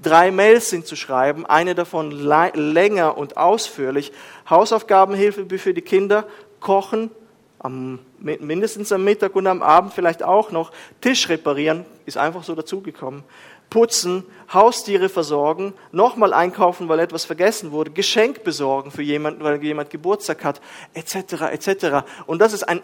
[0.00, 4.12] Drei Mails sind zu schreiben, eine davon länger und ausführlich.
[4.48, 6.28] Hausaufgabenhilfe für die Kinder,
[6.60, 7.10] kochen,
[7.58, 12.54] am, mindestens am Mittag und am Abend vielleicht auch noch, Tisch reparieren, ist einfach so
[12.54, 13.24] dazugekommen
[13.74, 19.90] putzen, Haustiere versorgen, nochmal einkaufen, weil etwas vergessen wurde, Geschenk besorgen für jemanden, weil jemand
[19.90, 20.60] Geburtstag hat,
[20.92, 21.16] etc.,
[21.50, 22.06] etc.
[22.26, 22.82] Und das ist ein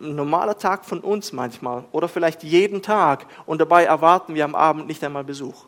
[0.00, 4.88] normaler Tag von uns manchmal oder vielleicht jeden Tag und dabei erwarten wir am Abend
[4.88, 5.66] nicht einmal Besuch.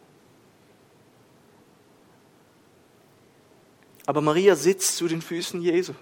[4.07, 5.93] Aber Maria sitzt zu den Füßen Jesu.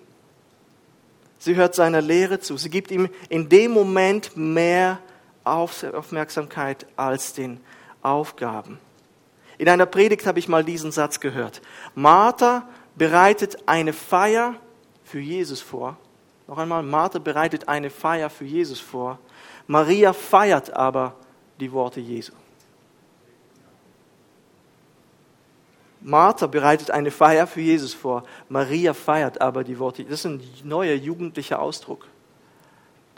[1.39, 2.57] Sie hört seiner Lehre zu.
[2.57, 4.99] Sie gibt ihm in dem Moment mehr
[5.45, 7.61] Aufmerksamkeit als den
[8.03, 8.79] Aufgaben.
[9.59, 11.63] In einer Predigt habe ich mal diesen Satz gehört.
[11.95, 14.55] Martha bereitet eine Feier
[15.05, 15.97] für Jesus vor.
[16.49, 19.19] Noch einmal, Martha bereitet eine Feier für Jesus vor.
[19.67, 21.15] Maria feiert aber
[21.61, 22.33] die Worte Jesu.
[26.01, 28.25] Martha bereitet eine Feier für Jesus vor.
[28.49, 30.05] Maria feiert aber die Worte.
[30.05, 32.09] Das ist ein neuer jugendlicher Ausdruck.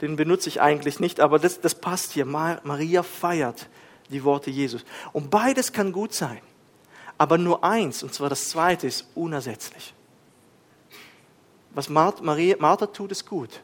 [0.01, 2.25] Den benutze ich eigentlich nicht, aber das, das passt hier.
[2.25, 3.67] Maria feiert
[4.09, 4.83] die Worte Jesus.
[5.13, 6.41] Und beides kann gut sein.
[7.17, 9.93] Aber nur eins, und zwar das zweite, ist unersetzlich.
[11.71, 13.61] Was Martha tut, ist gut.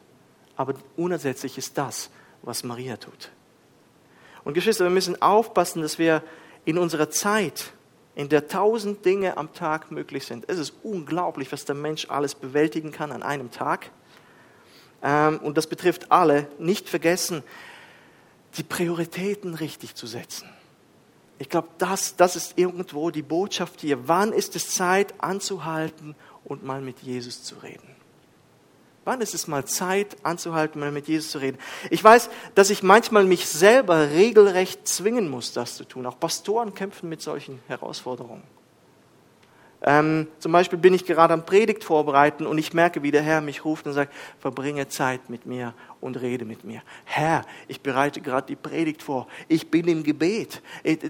[0.56, 2.10] Aber unersetzlich ist das,
[2.42, 3.30] was Maria tut.
[4.44, 6.22] Und Geschwister, wir müssen aufpassen, dass wir
[6.64, 7.72] in unserer Zeit,
[8.14, 12.34] in der tausend Dinge am Tag möglich sind, es ist unglaublich, was der Mensch alles
[12.34, 13.90] bewältigen kann an einem Tag.
[15.02, 17.42] Ähm, und das betrifft alle, nicht vergessen,
[18.56, 20.48] die Prioritäten richtig zu setzen.
[21.38, 24.06] Ich glaube, das, das ist irgendwo die Botschaft hier.
[24.06, 27.88] Wann ist es Zeit anzuhalten und mal mit Jesus zu reden?
[29.04, 31.58] Wann ist es mal Zeit anzuhalten, mal mit Jesus zu reden?
[31.90, 36.06] Ich weiß, dass ich manchmal mich selber regelrecht zwingen muss, das zu tun.
[36.06, 38.44] Auch Pastoren kämpfen mit solchen Herausforderungen.
[39.84, 43.40] Ähm, zum Beispiel bin ich gerade am Predigt vorbereiten und ich merke, wie der Herr
[43.40, 46.82] mich ruft und sagt, verbringe Zeit mit mir und rede mit mir.
[47.04, 49.26] Herr, ich bereite gerade die Predigt vor.
[49.48, 50.62] Ich bin im Gebet.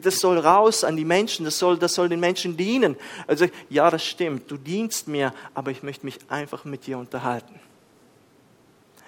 [0.02, 1.44] Das soll raus an die Menschen.
[1.44, 2.96] Das soll, das soll den Menschen dienen.
[3.26, 4.50] Also, ja, das stimmt.
[4.50, 7.61] Du dienst mir, aber ich möchte mich einfach mit dir unterhalten.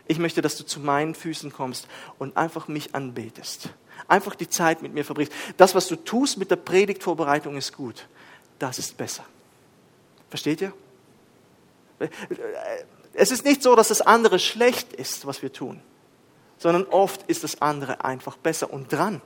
[0.07, 3.71] Ich möchte, dass du zu meinen Füßen kommst und einfach mich anbetest.
[4.09, 5.33] Einfach die Zeit mit mir verbringst.
[5.57, 8.07] Das, was du tust mit der Predigtvorbereitung, ist gut.
[8.59, 9.25] Das ist besser.
[10.35, 10.73] Versteht ihr?
[13.13, 15.81] Es ist nicht so, dass das andere schlecht ist, was wir tun,
[16.59, 19.21] sondern oft ist das andere einfach besser und dran.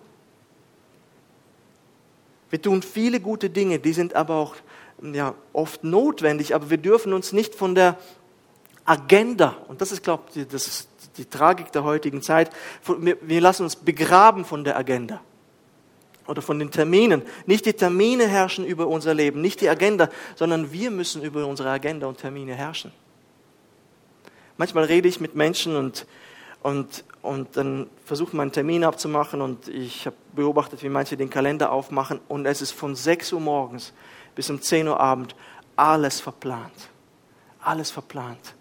[2.50, 4.56] Wir tun viele gute Dinge, die sind aber auch
[5.00, 7.96] ja, oft notwendig, aber wir dürfen uns nicht von der
[8.84, 12.50] Agenda, und das ist, glaube ich, das ist die Tragik der heutigen Zeit,
[12.86, 15.22] wir, wir lassen uns begraben von der Agenda
[16.28, 17.22] oder von den Terminen.
[17.46, 21.70] Nicht die Termine herrschen über unser Leben, nicht die Agenda, sondern wir müssen über unsere
[21.70, 22.92] Agenda und Termine herrschen.
[24.56, 26.06] Manchmal rede ich mit Menschen und,
[26.62, 31.30] und, und dann versuche man einen Termin abzumachen und ich habe beobachtet, wie manche den
[31.30, 33.92] Kalender aufmachen und es ist von 6 Uhr morgens
[34.34, 35.34] bis um 10 Uhr Abend
[35.76, 36.90] alles verplant.
[37.60, 38.54] Alles verplant.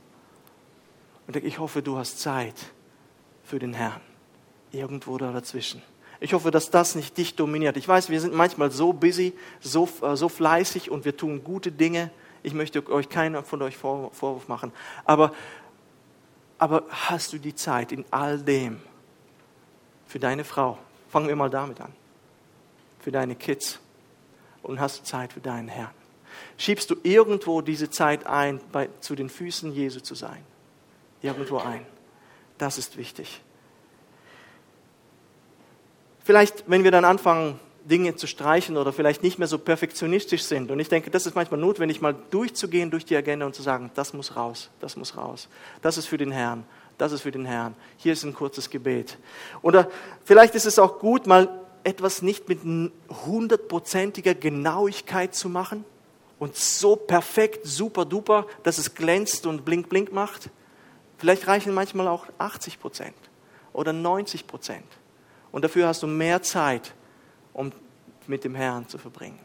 [1.26, 2.56] Und ich hoffe, du hast Zeit
[3.44, 4.02] für den Herrn.
[4.72, 5.82] Irgendwo da dazwischen.
[6.20, 7.78] Ich hoffe, dass das nicht dich dominiert.
[7.78, 11.72] Ich weiß, wir sind manchmal so busy, so, äh, so fleißig und wir tun gute
[11.72, 12.12] Dinge.
[12.44, 14.72] Ich möchte euch keiner von euch Vorwurf machen.
[15.06, 15.34] Aber,
[16.58, 18.80] aber hast du die Zeit in all dem
[20.06, 20.78] für deine Frau?
[21.10, 21.94] Fangen wir mal damit an.
[23.00, 23.80] Für deine Kids.
[24.64, 25.92] Und hast du Zeit für deinen Herrn?
[26.58, 30.44] Schiebst du irgendwo diese Zeit ein, bei, zu den Füßen Jesu zu sein?
[31.22, 31.86] irgendwo ein.
[32.58, 33.42] Das ist wichtig.
[36.28, 40.70] Vielleicht, wenn wir dann anfangen, Dinge zu streichen oder vielleicht nicht mehr so perfektionistisch sind.
[40.72, 43.92] Und ich denke, das ist manchmal notwendig, mal durchzugehen durch die Agenda und zu sagen,
[43.96, 45.48] das muss raus, das muss raus.
[45.82, 46.66] Das ist für den Herrn,
[46.98, 47.76] das ist für den Herrn.
[47.96, 49.18] Hier ist ein kurzes Gebet.
[49.62, 49.90] Oder
[50.26, 51.48] vielleicht ist es auch gut, mal
[51.86, 52.60] etwas nicht mit
[53.26, 55.86] hundertprozentiger Genauigkeit zu machen
[56.40, 60.50] und so perfekt, super duper, dass es glänzt und blink blink macht,
[61.18, 63.16] Vielleicht reichen manchmal auch 80 Prozent
[63.74, 64.86] oder 90 Prozent.
[65.52, 66.94] Und dafür hast du mehr Zeit,
[67.54, 67.72] um
[68.28, 69.40] mit dem Herrn zu verbringen.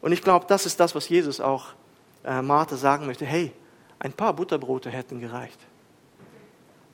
[0.00, 1.66] Und ich glaube, das ist das, was Jesus auch
[2.24, 3.26] äh, Martha sagen möchte.
[3.26, 3.52] Hey,
[3.98, 5.58] ein paar Butterbrote hätten gereicht.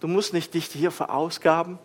[0.00, 1.78] Du musst nicht dich hier verausgaben.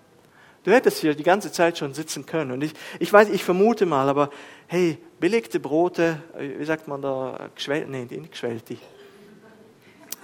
[0.63, 2.51] Du hättest hier die ganze Zeit schon sitzen können.
[2.51, 4.29] Und ich, ich weiß, ich vermute mal, aber
[4.67, 8.63] hey, belegte Brote, äh, wie sagt man da, geschwellt, nee, nicht geschwellt,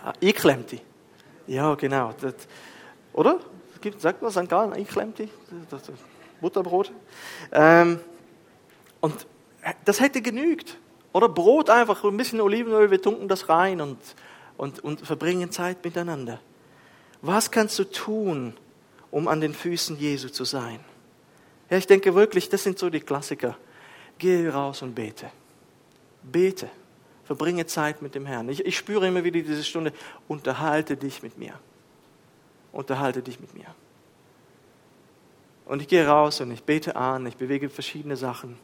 [0.03, 0.79] Ah, eingeklemmte.
[1.47, 2.13] Ja, genau.
[2.21, 2.35] Das,
[3.13, 3.39] oder?
[3.97, 4.49] Sagt man St.
[4.49, 5.29] Gallen, eingeklemmte?
[6.41, 6.91] Butterbrot.
[7.51, 7.99] Ähm,
[9.01, 9.27] und
[9.85, 10.77] das hätte genügt.
[11.13, 13.97] Oder Brot einfach, ein bisschen Olivenöl, wir tunken das rein und,
[14.57, 16.39] und, und verbringen Zeit miteinander.
[17.21, 18.53] Was kannst du tun,
[19.09, 20.79] um an den Füßen Jesu zu sein?
[21.69, 23.57] Ja, ich denke wirklich, das sind so die Klassiker.
[24.17, 25.31] Geh raus und bete.
[26.23, 26.69] Bete.
[27.25, 28.47] Verbringe Zeit mit dem Herrn.
[28.49, 29.91] Ich, ich spüre immer wieder diese Stunde,
[30.27, 31.53] unterhalte dich mit mir.
[32.71, 33.67] Unterhalte dich mit mir.
[35.65, 38.57] Und ich gehe raus und ich bete an, ich bewege verschiedene Sachen.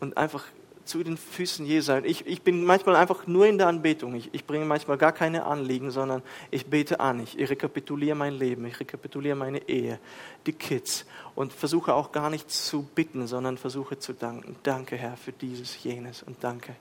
[0.00, 0.44] Und einfach
[0.84, 1.92] zu den Füßen Jesu.
[2.04, 4.14] Ich, ich bin manchmal einfach nur in der Anbetung.
[4.14, 7.20] Ich, ich bringe manchmal gar keine Anliegen, sondern ich bete an.
[7.20, 10.00] Ich, ich rekapituliere mein Leben, ich rekapituliere meine Ehe,
[10.46, 14.56] die Kids und versuche auch gar nicht zu bitten, sondern versuche zu danken.
[14.62, 16.74] Danke, Herr, für dieses, jenes und danke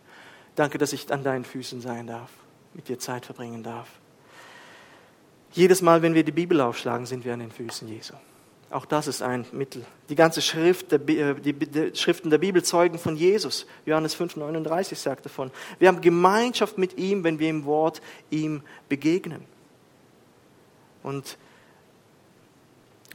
[0.59, 2.29] Danke, dass ich an deinen Füßen sein darf,
[2.73, 3.87] mit dir Zeit verbringen darf.
[5.51, 8.13] Jedes Mal, wenn wir die Bibel aufschlagen, sind wir an den Füßen Jesu.
[8.71, 9.83] Auch das ist ein Mittel.
[10.09, 13.65] Die ganze Schrift, der, äh, die, die Schriften der Bibel zeugen von Jesus.
[13.85, 15.49] Johannes 5,39 sagt davon.
[15.79, 19.43] Wir haben Gemeinschaft mit ihm, wenn wir im Wort ihm begegnen.
[21.01, 21.37] Und,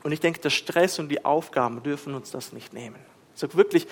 [0.02, 2.98] Und ich denke, der Stress und die Aufgaben dürfen uns das nicht nehmen.
[3.34, 3.86] Sag wirklich,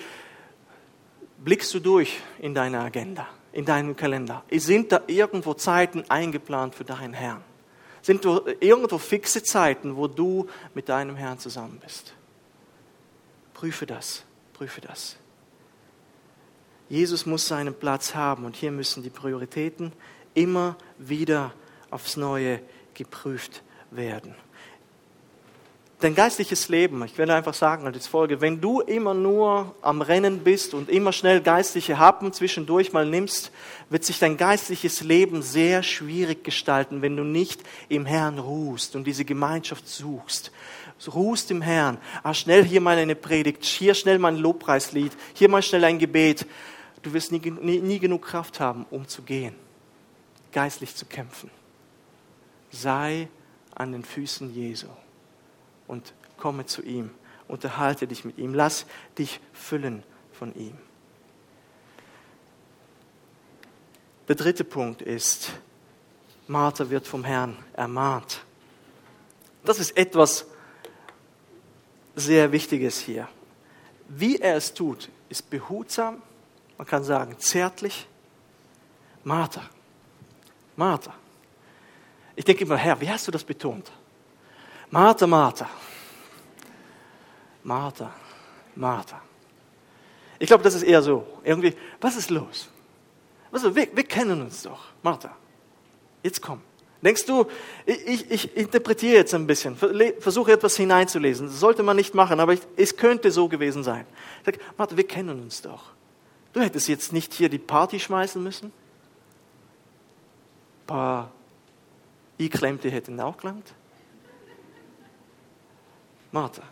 [1.37, 4.43] blickst du durch in deine Agenda, in deinen Kalender?
[4.51, 7.41] Sind da irgendwo Zeiten eingeplant für deinen Herrn?
[8.03, 12.13] Sind irgendwo fixe Zeiten, wo du mit deinem Herrn zusammen bist?
[13.55, 15.17] Prüfe das, prüfe das.
[16.89, 19.93] Jesus muss seinen Platz haben und hier müssen die Prioritäten
[20.35, 21.53] immer wieder
[21.89, 22.61] aufs Neue
[22.93, 24.35] geprüft werden
[26.03, 30.39] dein geistliches Leben, ich werde einfach sagen als Folge, wenn du immer nur am Rennen
[30.39, 33.51] bist und immer schnell geistliche Happen zwischendurch mal nimmst,
[33.89, 39.07] wird sich dein geistliches Leben sehr schwierig gestalten, wenn du nicht im Herrn ruhst und
[39.07, 40.51] diese Gemeinschaft suchst.
[41.13, 41.97] Ruhst im Herrn.
[42.21, 45.99] Ah, schnell hier mal eine Predigt, hier schnell mal ein Lobpreislied, hier mal schnell ein
[45.99, 46.45] Gebet.
[47.01, 49.55] Du wirst nie, nie, nie genug Kraft haben, um zu gehen,
[50.51, 51.49] geistlich zu kämpfen.
[52.71, 53.27] Sei
[53.75, 54.87] an den Füßen Jesu
[55.87, 57.11] und komme zu ihm.
[57.47, 58.53] Unterhalte dich mit ihm.
[58.53, 58.85] Lass
[59.17, 60.77] dich füllen von ihm.
[64.27, 65.51] Der dritte Punkt ist,
[66.47, 68.43] Martha wird vom Herrn ermahnt.
[69.65, 70.45] Das ist etwas
[72.15, 73.27] sehr Wichtiges hier.
[74.07, 76.21] Wie er es tut, ist behutsam,
[76.77, 78.07] man kann sagen zärtlich.
[79.23, 79.61] Martha,
[80.75, 81.13] Martha.
[82.35, 83.91] Ich denke immer, Herr, wie hast du das betont?
[84.93, 85.67] Martha, Martha.
[87.63, 88.11] Martha,
[88.75, 89.21] Martha.
[90.37, 91.25] Ich glaube, das ist eher so.
[91.43, 92.69] Irgendwie, was ist los?
[93.51, 94.81] Also, wir, wir kennen uns doch.
[95.01, 95.35] Martha,
[96.21, 96.61] jetzt komm.
[97.01, 97.47] Denkst du,
[97.87, 99.75] ich, ich interpretiere jetzt ein bisschen,
[100.19, 101.47] versuche etwas hineinzulesen.
[101.47, 104.05] Das sollte man nicht machen, aber ich, es könnte so gewesen sein.
[104.41, 105.85] Ich sage, Martha, wir kennen uns doch.
[106.53, 108.67] Du hättest jetzt nicht hier die Party schmeißen müssen.
[110.81, 111.31] Ein paar
[112.39, 113.73] Einklemmte hätten auch gelangt.
[116.33, 116.63] Martha,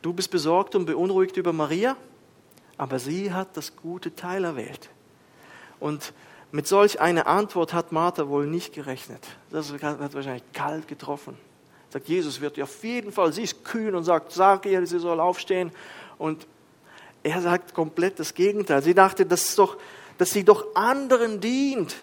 [0.00, 1.96] du bist besorgt und beunruhigt über Maria,
[2.78, 4.88] aber sie hat das gute Teil erwählt.
[5.80, 6.12] Und
[6.52, 9.26] mit solch einer Antwort hat Martha wohl nicht gerechnet.
[9.50, 11.36] Das hat wahrscheinlich kalt getroffen.
[11.90, 15.18] Sagt, Jesus wird auf jeden Fall, sie ist kühn und sagt, sag ihr, sie soll
[15.18, 15.72] aufstehen.
[16.18, 16.46] Und
[17.24, 18.82] er sagt komplett das Gegenteil.
[18.82, 19.76] Sie dachte, das doch,
[20.16, 21.96] dass sie doch anderen dient,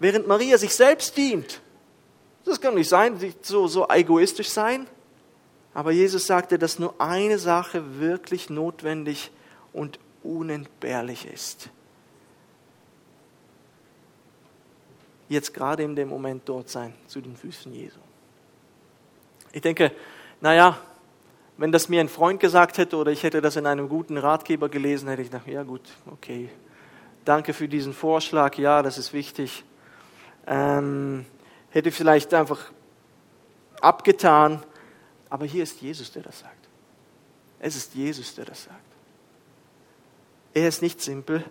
[0.00, 1.62] während Maria sich selbst dient.
[2.44, 4.86] Das kann nicht sein, so, so egoistisch sein.
[5.74, 9.30] Aber Jesus sagte, dass nur eine Sache wirklich notwendig
[9.72, 11.70] und unentbehrlich ist.
[15.28, 17.98] Jetzt gerade in dem Moment dort sein, zu den Füßen Jesu.
[19.52, 19.92] Ich denke,
[20.40, 20.78] naja,
[21.56, 24.68] wenn das mir ein Freund gesagt hätte oder ich hätte das in einem guten Ratgeber
[24.68, 26.50] gelesen, hätte ich gedacht, ja gut, okay,
[27.24, 29.64] danke für diesen Vorschlag, ja, das ist wichtig.
[30.46, 31.24] Ähm,
[31.72, 32.70] hätte vielleicht einfach
[33.80, 34.62] abgetan.
[35.28, 36.68] Aber hier ist Jesus, der das sagt.
[37.58, 38.78] Es ist Jesus, der das sagt.
[40.54, 41.44] Er ist nicht simpel.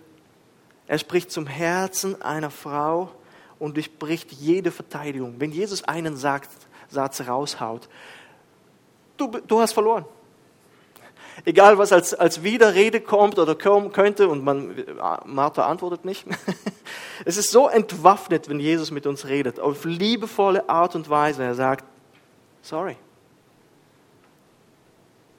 [0.86, 3.10] Er spricht zum Herzen einer Frau
[3.58, 5.36] und durchbricht jede Verteidigung.
[5.38, 7.88] Wenn Jesus einen Satz raushaut,
[9.16, 10.04] du, du hast verloren.
[11.44, 14.74] Egal, was als, als Widerrede kommt oder kommen könnte, und man,
[15.26, 16.26] Martha antwortet nicht.
[17.24, 21.44] Es ist so entwaffnet, wenn Jesus mit uns redet, auf liebevolle Art und Weise.
[21.44, 21.84] Er sagt,
[22.62, 22.96] sorry.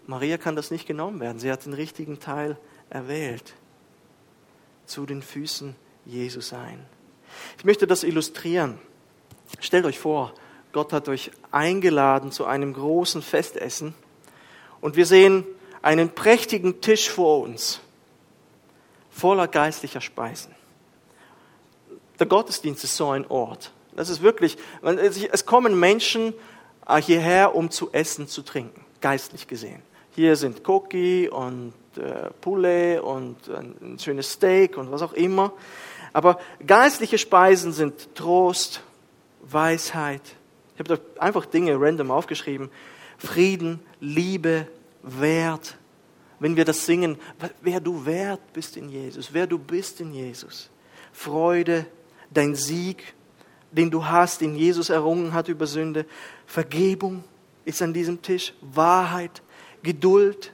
[0.07, 1.39] Maria kann das nicht genommen werden.
[1.39, 2.57] Sie hat den richtigen Teil
[2.89, 3.53] erwählt.
[4.85, 5.75] Zu den Füßen
[6.05, 6.85] Jesu sein.
[7.57, 8.79] Ich möchte das illustrieren.
[9.59, 10.33] Stellt euch vor,
[10.71, 13.93] Gott hat euch eingeladen zu einem großen Festessen
[14.81, 15.45] und wir sehen
[15.83, 17.79] einen prächtigen Tisch vor uns,
[19.11, 20.55] voller geistlicher Speisen.
[22.19, 23.71] Der Gottesdienst ist so ein Ort.
[23.95, 24.57] Das ist wirklich,
[25.31, 26.33] es kommen Menschen
[26.87, 29.83] äh, hierher, um zu essen, zu trinken, geistlich gesehen.
[30.15, 35.53] Hier sind Koki und äh, Poulet und ein schönes Steak und was auch immer.
[36.13, 38.81] Aber geistliche Speisen sind Trost,
[39.41, 40.21] Weisheit.
[40.75, 42.71] Ich habe da einfach Dinge random aufgeschrieben.
[43.17, 44.67] Frieden, Liebe,
[45.03, 45.77] Wert.
[46.39, 47.17] Wenn wir das singen,
[47.61, 50.69] wer du wert bist in Jesus, wer du bist in Jesus.
[51.11, 51.85] Freude,
[52.31, 53.13] dein Sieg,
[53.71, 56.05] den du hast, den Jesus errungen hat über Sünde.
[56.45, 57.23] Vergebung
[57.65, 59.41] ist an diesem Tisch, Wahrheit,
[59.83, 60.53] Geduld.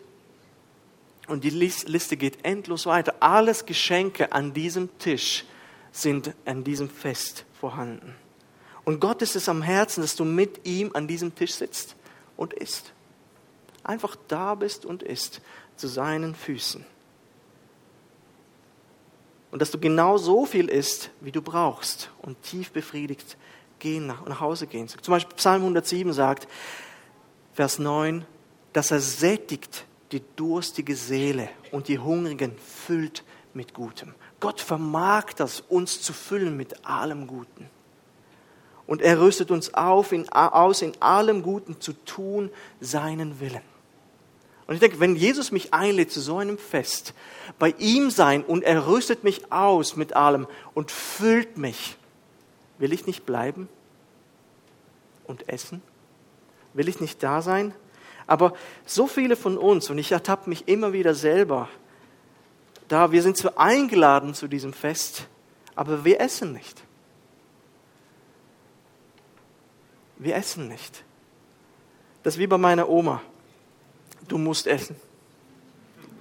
[1.28, 3.16] Und die Liste geht endlos weiter.
[3.20, 5.46] Alles Geschenke an diesem Tisch
[5.92, 8.16] sind an diesem Fest vorhanden.
[8.84, 11.96] Und Gott ist es am Herzen, dass du mit ihm an diesem Tisch sitzt
[12.38, 12.94] und isst.
[13.90, 15.42] Einfach da bist und isst
[15.76, 16.86] zu seinen Füßen.
[19.50, 23.36] Und dass du genau so viel isst, wie du brauchst und tief befriedigt
[23.80, 24.88] gehen nach, nach Hause gehen.
[24.88, 26.48] Zum Beispiel Psalm 107 sagt,
[27.56, 28.28] Vers 9,
[28.74, 33.24] dass er sättigt die durstige Seele und die Hungrigen füllt
[33.56, 34.14] mit Gutem.
[34.40, 37.68] Gott vermag das, uns zu füllen mit allem Guten.
[38.86, 43.64] Und er rüstet uns auf, in, aus, in allem Guten zu tun, seinen Willen.
[44.70, 47.16] Und ich denke, wenn Jesus mich einlädt zu so einem Fest,
[47.58, 50.46] bei ihm sein und er rüstet mich aus mit allem
[50.76, 51.98] und füllt mich,
[52.78, 53.68] will ich nicht bleiben
[55.26, 55.82] und essen?
[56.76, 57.74] Will ich nicht da sein?
[58.28, 58.54] Aber
[58.86, 61.68] so viele von uns, und ich ertappe mich immer wieder selber,
[62.90, 65.26] da wir sind zwar eingeladen zu diesem Fest,
[65.74, 66.80] aber wir essen nicht.
[70.18, 71.04] Wir essen nicht.
[72.22, 73.24] Das ist wie bei meiner Oma.
[74.30, 74.96] Du musst essen.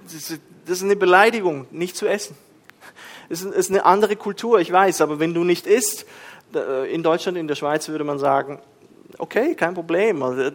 [0.03, 2.35] Das ist eine Beleidigung, nicht zu essen.
[3.29, 6.05] Es ist eine andere Kultur, ich weiß, aber wenn du nicht isst,
[6.91, 8.59] in Deutschland, in der Schweiz würde man sagen,
[9.19, 10.51] okay, kein Problem, also,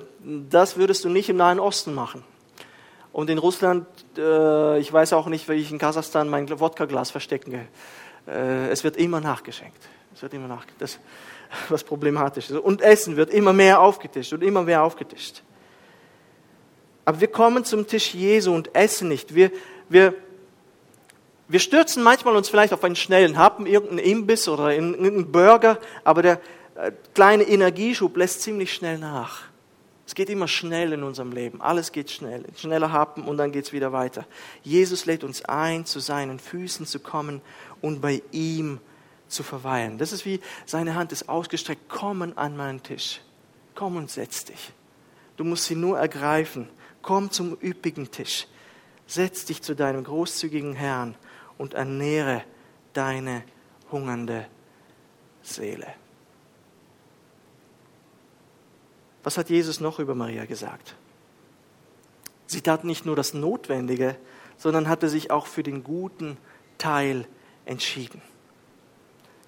[0.51, 2.25] das würdest du nicht im Nahen Osten machen.
[3.13, 3.87] Und in Russland,
[4.19, 7.69] äh, ich weiß auch nicht, wie ich in Kasachstan mein Wodka-Glas verstecken.
[8.27, 9.79] Äh, es wird immer nachgeschenkt.
[10.13, 10.83] Es wird immer nachgeschenkt.
[10.83, 10.99] Das,
[11.69, 12.57] was problematisch ist.
[12.57, 15.43] Und Essen wird immer mehr aufgetischt und immer mehr aufgetischt.
[17.05, 19.35] Aber wir kommen zum Tisch Jesu und essen nicht.
[19.35, 19.51] Wir,
[19.89, 20.15] wir,
[21.49, 26.23] wir stürzen manchmal uns vielleicht auf einen schnellen Happen, irgendeinen Imbiss oder irgendeinen Burger, aber
[26.23, 26.41] der
[26.77, 29.43] äh, kleine Energieschub lässt ziemlich schnell nach.
[30.07, 31.63] Es geht immer schnell in unserem Leben.
[31.63, 32.45] Alles geht schnell.
[32.57, 34.27] Schneller Happen und dann geht es wieder weiter.
[34.63, 37.41] Jesus lädt uns ein, zu seinen Füßen zu kommen
[37.81, 38.81] und bei ihm
[39.29, 39.97] zu verweilen.
[39.97, 41.89] Das ist wie seine Hand ist ausgestreckt.
[41.89, 43.21] Komm an meinen Tisch.
[43.75, 44.73] Komm und setz dich.
[45.37, 46.69] Du musst sie nur ergreifen.
[47.05, 48.47] Komm zum üppigen Tisch.
[49.07, 51.15] Setz dich zu deinem großzügigen Herrn
[51.59, 52.43] und ernähre
[52.95, 53.45] deine
[53.91, 54.47] hungernde
[55.43, 55.87] Seele.
[59.23, 60.95] Was hat Jesus noch über Maria gesagt?
[62.47, 64.17] Sie tat nicht nur das Notwendige,
[64.57, 66.39] sondern hatte sich auch für den guten
[66.79, 67.27] Teil
[67.67, 68.23] entschieden.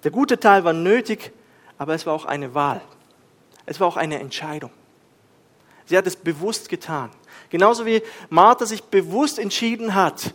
[0.04, 1.32] Der gute Teil war nötig,
[1.78, 2.82] aber es war auch eine Wahl.
[3.64, 4.72] Es war auch eine Entscheidung.
[5.86, 7.10] Sie hat es bewusst getan.
[7.50, 10.34] Genauso wie Martha sich bewusst entschieden hat,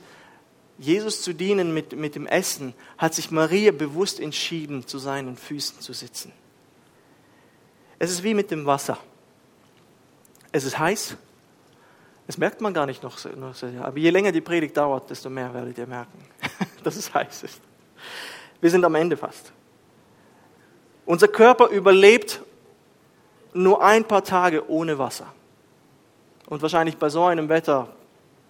[0.77, 5.79] Jesus zu dienen mit, mit dem Essen, hat sich Maria bewusst entschieden, zu seinen Füßen
[5.79, 6.31] zu sitzen.
[7.99, 8.97] Es ist wie mit dem Wasser.
[10.51, 11.15] Es ist heiß.
[12.25, 13.29] Das merkt man gar nicht noch so.
[13.81, 16.17] Aber je länger die Predigt dauert, desto mehr werdet ihr merken,
[16.83, 17.61] dass es heiß ist.
[18.59, 19.51] Wir sind am Ende fast.
[21.05, 22.41] Unser Körper überlebt
[23.53, 25.31] nur ein paar Tage ohne Wasser.
[26.51, 27.87] Und wahrscheinlich bei so einem Wetter,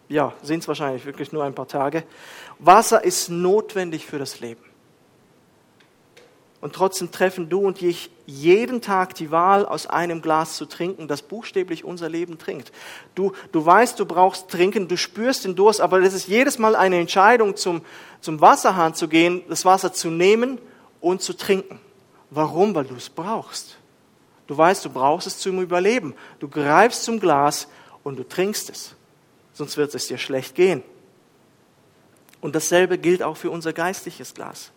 [0.10, 2.04] ja, sind es wahrscheinlich wirklich nur ein paar Tage.
[2.58, 4.64] Wasser ist notwendig für das Leben.
[6.62, 11.08] Und trotzdem treffen du und ich jeden Tag die Wahl, aus einem Glas zu trinken,
[11.08, 12.72] das buchstäblich unser Leben trinkt.
[13.14, 16.76] Du, du weißt, du brauchst trinken, du spürst den Durst, aber das ist jedes Mal
[16.76, 17.84] eine Entscheidung, zum,
[18.20, 20.58] zum Wasserhahn zu gehen, das Wasser zu nehmen
[21.02, 21.80] und zu trinken.
[22.32, 22.74] Warum?
[22.74, 23.78] Weil du es brauchst.
[24.48, 26.16] Du weißt, du brauchst es zum Überleben.
[26.40, 27.68] Du greifst zum Glas
[28.04, 28.96] und du trinkst es.
[29.54, 30.84] Sonst wird es dir schlecht gehen.
[32.40, 34.72] Und dasselbe gilt auch für unser geistliches Glas.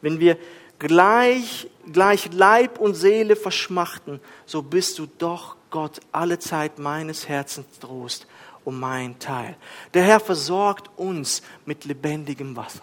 [0.00, 0.38] Wenn wir
[0.78, 7.78] gleich, gleich Leib und Seele verschmachten, so bist du doch Gott alle Zeit meines Herzens
[7.80, 8.26] Trost
[8.64, 9.56] und mein Teil.
[9.92, 12.82] Der Herr versorgt uns mit lebendigem Wasser.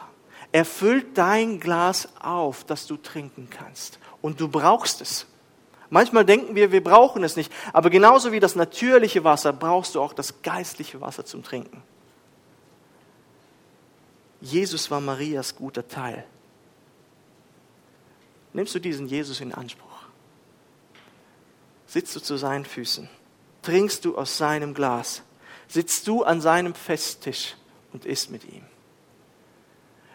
[0.51, 3.99] Er füllt dein Glas auf, dass du trinken kannst.
[4.21, 5.25] Und du brauchst es.
[5.91, 7.53] Manchmal denken wir, wir brauchen es nicht.
[7.71, 11.83] Aber genauso wie das natürliche Wasser brauchst du auch das geistliche Wasser zum Trinken.
[14.39, 16.25] Jesus war Marias guter Teil
[18.53, 19.87] nimmst du diesen Jesus in Anspruch?
[21.87, 23.09] Sitzt du zu seinen Füßen?
[23.61, 25.23] Trinkst du aus seinem Glas?
[25.67, 27.55] Sitzt du an seinem Festtisch
[27.93, 28.63] und isst mit ihm?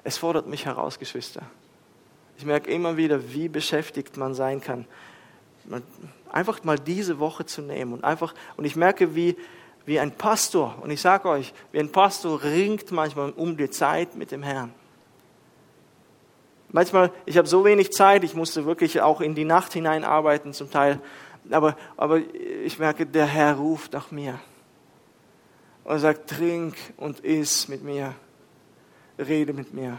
[0.04, 1.42] Es fordert mich heraus, Geschwister.
[2.38, 4.86] Ich merke immer wieder, wie beschäftigt man sein kann.
[6.30, 9.36] Einfach mal diese Woche zu nehmen und einfach, und ich merke, wie,
[9.84, 14.16] wie ein Pastor, und ich sage euch, wie ein Pastor ringt manchmal um die Zeit
[14.16, 14.72] mit dem Herrn.
[16.70, 20.70] Manchmal, ich habe so wenig Zeit, ich musste wirklich auch in die Nacht hineinarbeiten zum
[20.70, 21.00] Teil.
[21.50, 22.20] Aber, aber
[22.64, 24.38] ich merke, der Herr ruft nach mir.
[25.84, 28.14] Und sagt, trink und iss mit mir.
[29.18, 29.98] Rede mit mir.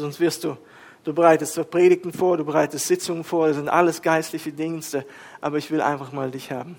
[0.00, 0.56] Sonst wirst du,
[1.04, 5.06] du bereitest Predigten vor, du bereitest Sitzungen vor, das sind alles geistliche Dienste.
[5.40, 6.76] Aber ich will einfach mal dich haben.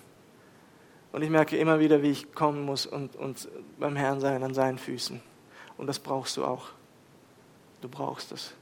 [1.12, 3.50] Und ich merke immer wieder, wie ich kommen muss und, und
[3.80, 5.22] beim Herrn sein an seinen Füßen.
[5.78, 6.70] Und das brauchst du auch.
[7.82, 8.54] Du brauchst es.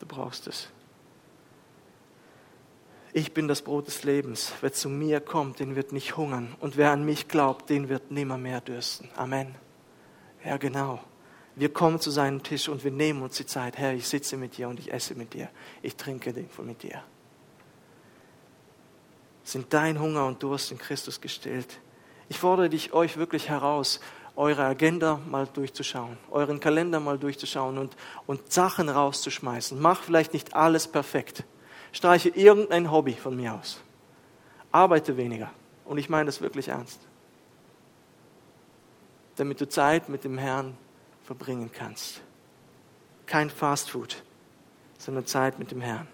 [0.00, 0.68] Du brauchst es.
[3.12, 4.52] ich bin das Brot des Lebens.
[4.62, 6.56] Wer zu mir kommt, den wird nicht hungern.
[6.60, 9.10] Und wer an mich glaubt, den wird nimmer mehr dürsten.
[9.16, 9.54] Amen.
[10.44, 11.00] Ja, genau.
[11.54, 13.76] Wir kommen zu seinem Tisch und wir nehmen uns die Zeit.
[13.76, 15.48] Herr, ich sitze mit dir und ich esse mit dir.
[15.82, 16.32] Ich trinke
[16.62, 17.02] mit dir.
[19.44, 21.80] Sind dein Hunger und Durst in Christus gestillt?
[22.28, 24.00] Ich fordere dich, euch wirklich heraus,
[24.36, 27.96] eure Agenda mal durchzuschauen, euren Kalender mal durchzuschauen und,
[28.26, 29.78] und Sachen rauszuschmeißen.
[29.78, 31.44] Mach vielleicht nicht alles perfekt.
[31.92, 33.80] Streiche irgendein Hobby von mir aus.
[34.70, 35.50] Arbeite weniger.
[35.84, 37.00] Und ich meine das wirklich ernst.
[39.36, 40.78] Damit du Zeit mit dem Herrn
[41.24, 42.20] verbringen kannst.
[43.26, 44.22] Kein Fastfood,
[44.98, 46.06] sondern Zeit mit dem Herrn.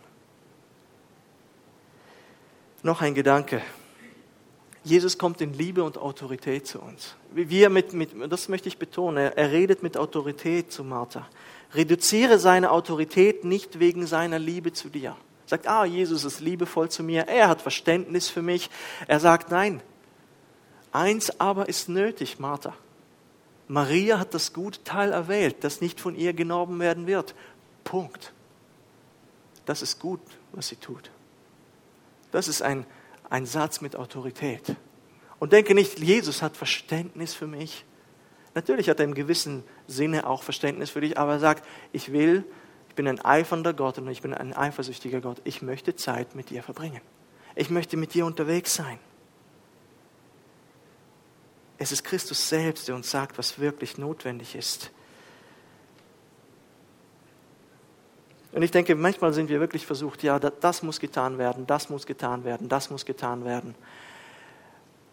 [2.82, 3.62] Noch ein Gedanke.
[4.84, 7.16] Jesus kommt in Liebe und Autorität zu uns.
[7.32, 9.18] Wir mit, mit, das möchte ich betonen.
[9.18, 11.28] Er, er redet mit Autorität zu Martha.
[11.74, 15.16] Reduziere seine Autorität nicht wegen seiner Liebe zu dir.
[15.46, 17.26] Sagt, ah, Jesus ist liebevoll zu mir.
[17.26, 18.70] Er hat Verständnis für mich.
[19.06, 19.82] Er sagt, nein.
[20.92, 22.74] Eins aber ist nötig, Martha.
[23.68, 27.34] Maria hat das gute Teil erwählt, das nicht von ihr genommen werden wird.
[27.84, 28.32] Punkt.
[29.66, 30.20] Das ist gut,
[30.52, 31.10] was sie tut.
[32.32, 32.86] Das ist ein,
[33.28, 34.74] ein Satz mit Autorität.
[35.38, 37.84] Und denke nicht, Jesus hat Verständnis für mich.
[38.54, 42.44] Natürlich hat er im gewissen Sinne auch Verständnis für dich, aber er sagt, ich will,
[42.88, 45.40] ich bin ein eifernder Gott und ich bin ein eifersüchtiger Gott.
[45.44, 47.02] Ich möchte Zeit mit dir verbringen.
[47.54, 48.98] Ich möchte mit dir unterwegs sein.
[51.78, 54.90] Es ist Christus selbst, der uns sagt, was wirklich notwendig ist.
[58.52, 62.06] Und ich denke, manchmal sind wir wirklich versucht, ja, das muss getan werden, das muss
[62.06, 63.74] getan werden, das muss getan werden.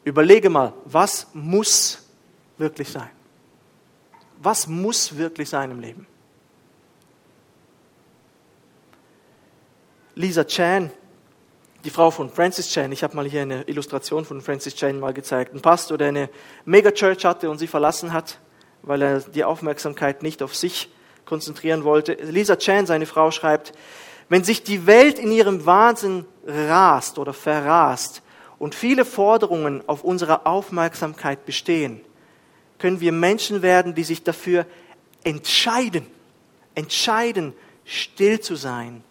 [0.04, 2.08] Überlege mal, was muss
[2.58, 3.10] wirklich sein?
[4.38, 6.08] Was muss wirklich sein im Leben?
[10.16, 10.90] Lisa Chan
[11.86, 15.14] die Frau von Francis Chan, ich habe mal hier eine Illustration von Francis Chan mal
[15.14, 16.30] gezeigt, ein Pastor, der eine
[16.66, 18.40] Megachurch hatte und sie verlassen hat,
[18.82, 20.90] weil er die Aufmerksamkeit nicht auf sich
[21.26, 22.14] konzentrieren wollte.
[22.14, 23.74] Lisa Chan, seine Frau, schreibt,
[24.30, 28.24] wenn sich die Welt in ihrem Wahnsinn rast oder verrast
[28.58, 32.02] und viele Forderungen auf unsere Aufmerksamkeit bestehen,
[32.80, 34.66] können wir Menschen werden, die sich dafür
[35.24, 36.08] entscheiden,
[36.74, 37.54] entscheiden,
[37.86, 39.04] still zu sein,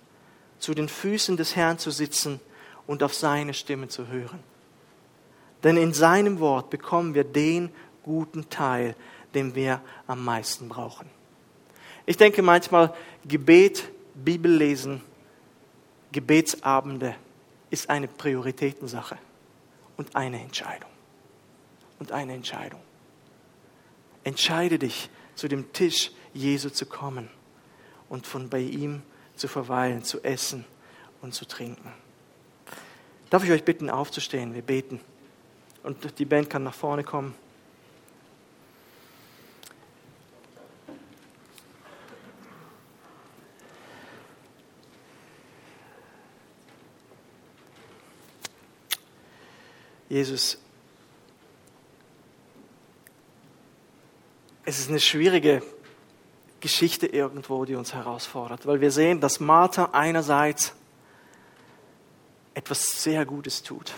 [0.59, 2.41] zu den Füßen des Herrn zu sitzen
[2.87, 4.41] und auf seine Stimme zu hören.
[5.63, 7.71] Denn in seinem Wort bekommen wir den
[8.03, 8.95] guten Teil,
[9.35, 11.09] den wir am meisten brauchen.
[12.07, 15.01] Ich denke manchmal, Gebet, Bibellesen,
[16.13, 17.17] Gebetsabende
[17.71, 19.19] ist eine Prioritätensache
[19.97, 20.91] und eine Entscheidung.
[21.99, 22.81] Und eine Entscheidung.
[24.23, 27.29] Entscheide dich, zu dem Tisch Jesu zu kommen
[28.09, 29.03] und von bei ihm
[29.35, 30.65] zu verweilen, zu essen
[31.23, 31.93] und zu trinken.
[33.35, 34.55] Darf ich euch bitten, aufzustehen?
[34.55, 35.01] Wir beten.
[35.83, 37.35] Und die Band kann nach vorne kommen.
[50.09, 50.57] Jesus,
[54.65, 55.61] es ist eine schwierige
[56.61, 60.73] Geschichte irgendwo, die uns herausfordert, weil wir sehen, dass Martha einerseits
[62.55, 63.93] etwas sehr Gutes tut.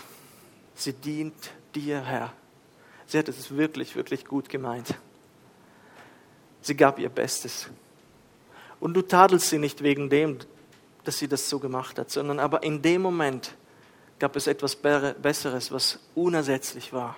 [0.75, 2.33] Sie dient dir, Herr.
[3.05, 4.95] Sie hat es wirklich, wirklich gut gemeint.
[6.61, 7.69] Sie gab ihr Bestes.
[8.79, 10.39] Und du tadelst sie nicht wegen dem,
[11.03, 13.55] dass sie das so gemacht hat, sondern aber in dem Moment
[14.19, 17.15] gab es etwas Besseres, was unersetzlich war.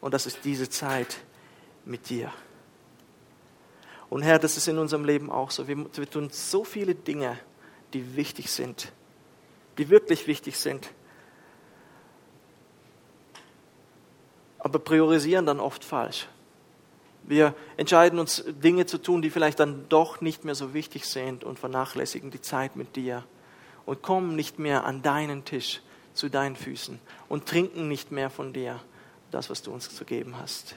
[0.00, 1.18] Und das ist diese Zeit
[1.84, 2.32] mit dir.
[4.10, 5.68] Und Herr, das ist in unserem Leben auch so.
[5.68, 7.38] Wir, wir tun so viele Dinge,
[7.92, 8.92] die wichtig sind
[9.80, 10.90] die wirklich wichtig sind.
[14.58, 16.28] Aber priorisieren dann oft falsch.
[17.22, 21.44] Wir entscheiden uns, Dinge zu tun, die vielleicht dann doch nicht mehr so wichtig sind
[21.44, 23.24] und vernachlässigen die Zeit mit dir
[23.86, 25.80] und kommen nicht mehr an deinen Tisch
[26.12, 26.98] zu deinen Füßen
[27.30, 28.82] und trinken nicht mehr von dir
[29.30, 30.76] das, was du uns zu geben hast.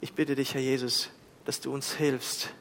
[0.00, 1.10] Ich bitte dich, Herr Jesus,
[1.44, 2.54] dass du uns hilfst,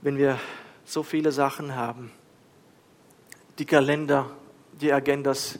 [0.00, 0.38] wenn wir
[0.84, 2.10] so viele Sachen haben,
[3.58, 4.30] die Kalender,
[4.80, 5.58] die Agendas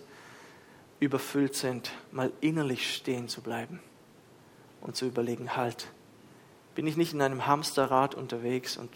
[1.01, 3.81] überfüllt sind, mal innerlich stehen zu bleiben
[4.81, 5.89] und zu überlegen, halt,
[6.75, 8.91] bin ich nicht in einem Hamsterrad unterwegs und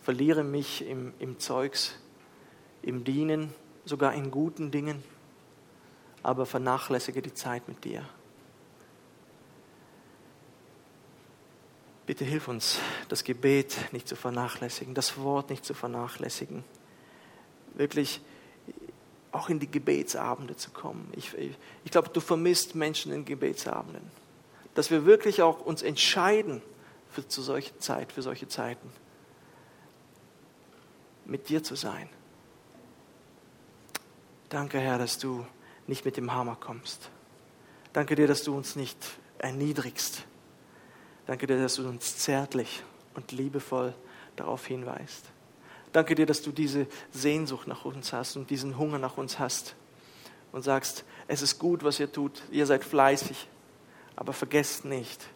[0.00, 1.98] verliere mich im, im Zeugs,
[2.82, 5.02] im Dienen, sogar in guten Dingen,
[6.22, 8.04] aber vernachlässige die Zeit mit dir.
[12.06, 12.78] Bitte hilf uns,
[13.08, 16.64] das Gebet nicht zu vernachlässigen, das Wort nicht zu vernachlässigen.
[17.74, 18.20] Wirklich
[19.30, 21.10] auch in die Gebetsabende zu kommen.
[21.16, 24.02] Ich, ich, ich glaube, du vermisst Menschen in Gebetsabenden.
[24.74, 26.60] Dass wir wirklich auch uns entscheiden
[27.10, 28.90] für zu solche Zeit, für solche Zeiten.
[31.24, 32.08] Mit dir zu sein.
[34.48, 35.46] Danke, Herr, dass du
[35.86, 37.10] nicht mit dem Hammer kommst.
[37.92, 38.98] Danke dir, dass du uns nicht
[39.38, 40.24] erniedrigst.
[41.26, 42.82] Danke dir, dass du uns zärtlich
[43.14, 43.94] und liebevoll
[44.36, 45.26] darauf hinweist.
[45.92, 49.74] Danke dir, dass du diese Sehnsucht nach uns hast und diesen Hunger nach uns hast
[50.50, 53.48] und sagst, es ist gut, was ihr tut, ihr seid fleißig,
[54.16, 55.26] aber vergesst nicht,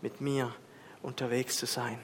[0.00, 0.54] mit mir
[1.02, 1.98] unterwegs zu sein.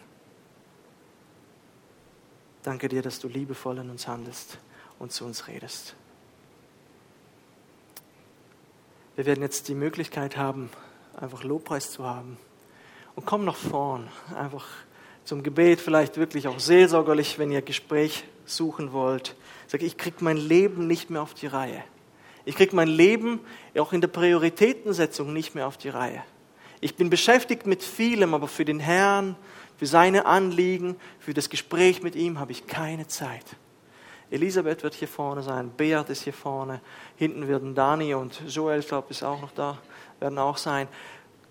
[2.63, 4.59] Danke dir, dass du liebevoll an uns handelst
[4.99, 5.95] und zu uns redest.
[9.17, 10.71] Wir werden jetzt die Möglichkeit haben,
[11.15, 12.37] einfach Lobpreis zu haben.
[13.17, 14.67] Und komm nach vorn, einfach
[15.25, 19.37] zum Gebet, vielleicht wirklich auch seelsorgerlich, wenn ihr Gespräch suchen wollt.
[19.67, 21.83] Sag, ich krieg mein Leben nicht mehr auf die Reihe.
[22.45, 23.41] Ich krieg mein Leben
[23.79, 26.23] auch in der Prioritätensetzung nicht mehr auf die Reihe.
[26.81, 29.37] Ich bin beschäftigt mit vielem, aber für den Herrn,
[29.79, 33.45] für seine Anliegen, für das Gespräch mit ihm habe ich keine Zeit.
[34.31, 36.81] Elisabeth wird hier vorne sein, Beat ist hier vorne,
[37.17, 39.79] hinten werden Dani und Joel, ich glaube, ist auch noch da,
[40.21, 40.89] werden auch sein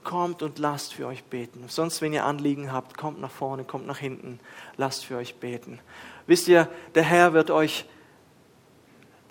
[0.03, 1.65] kommt und lasst für euch beten.
[1.67, 4.39] Sonst, wenn ihr Anliegen habt, kommt nach vorne, kommt nach hinten,
[4.77, 5.79] lasst für euch beten.
[6.27, 7.85] Wisst ihr, der Herr wird euch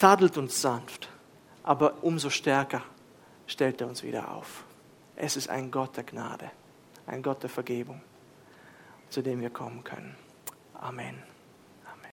[0.02, 1.08] tadelt uns sanft,
[1.62, 2.82] aber umso stärker
[3.46, 4.64] stellt er uns wieder auf.
[5.14, 6.50] Es ist ein Gott der Gnade,
[7.06, 8.00] ein Gott der Vergebung,
[9.10, 10.16] zu dem wir kommen können.
[10.74, 11.31] Amen.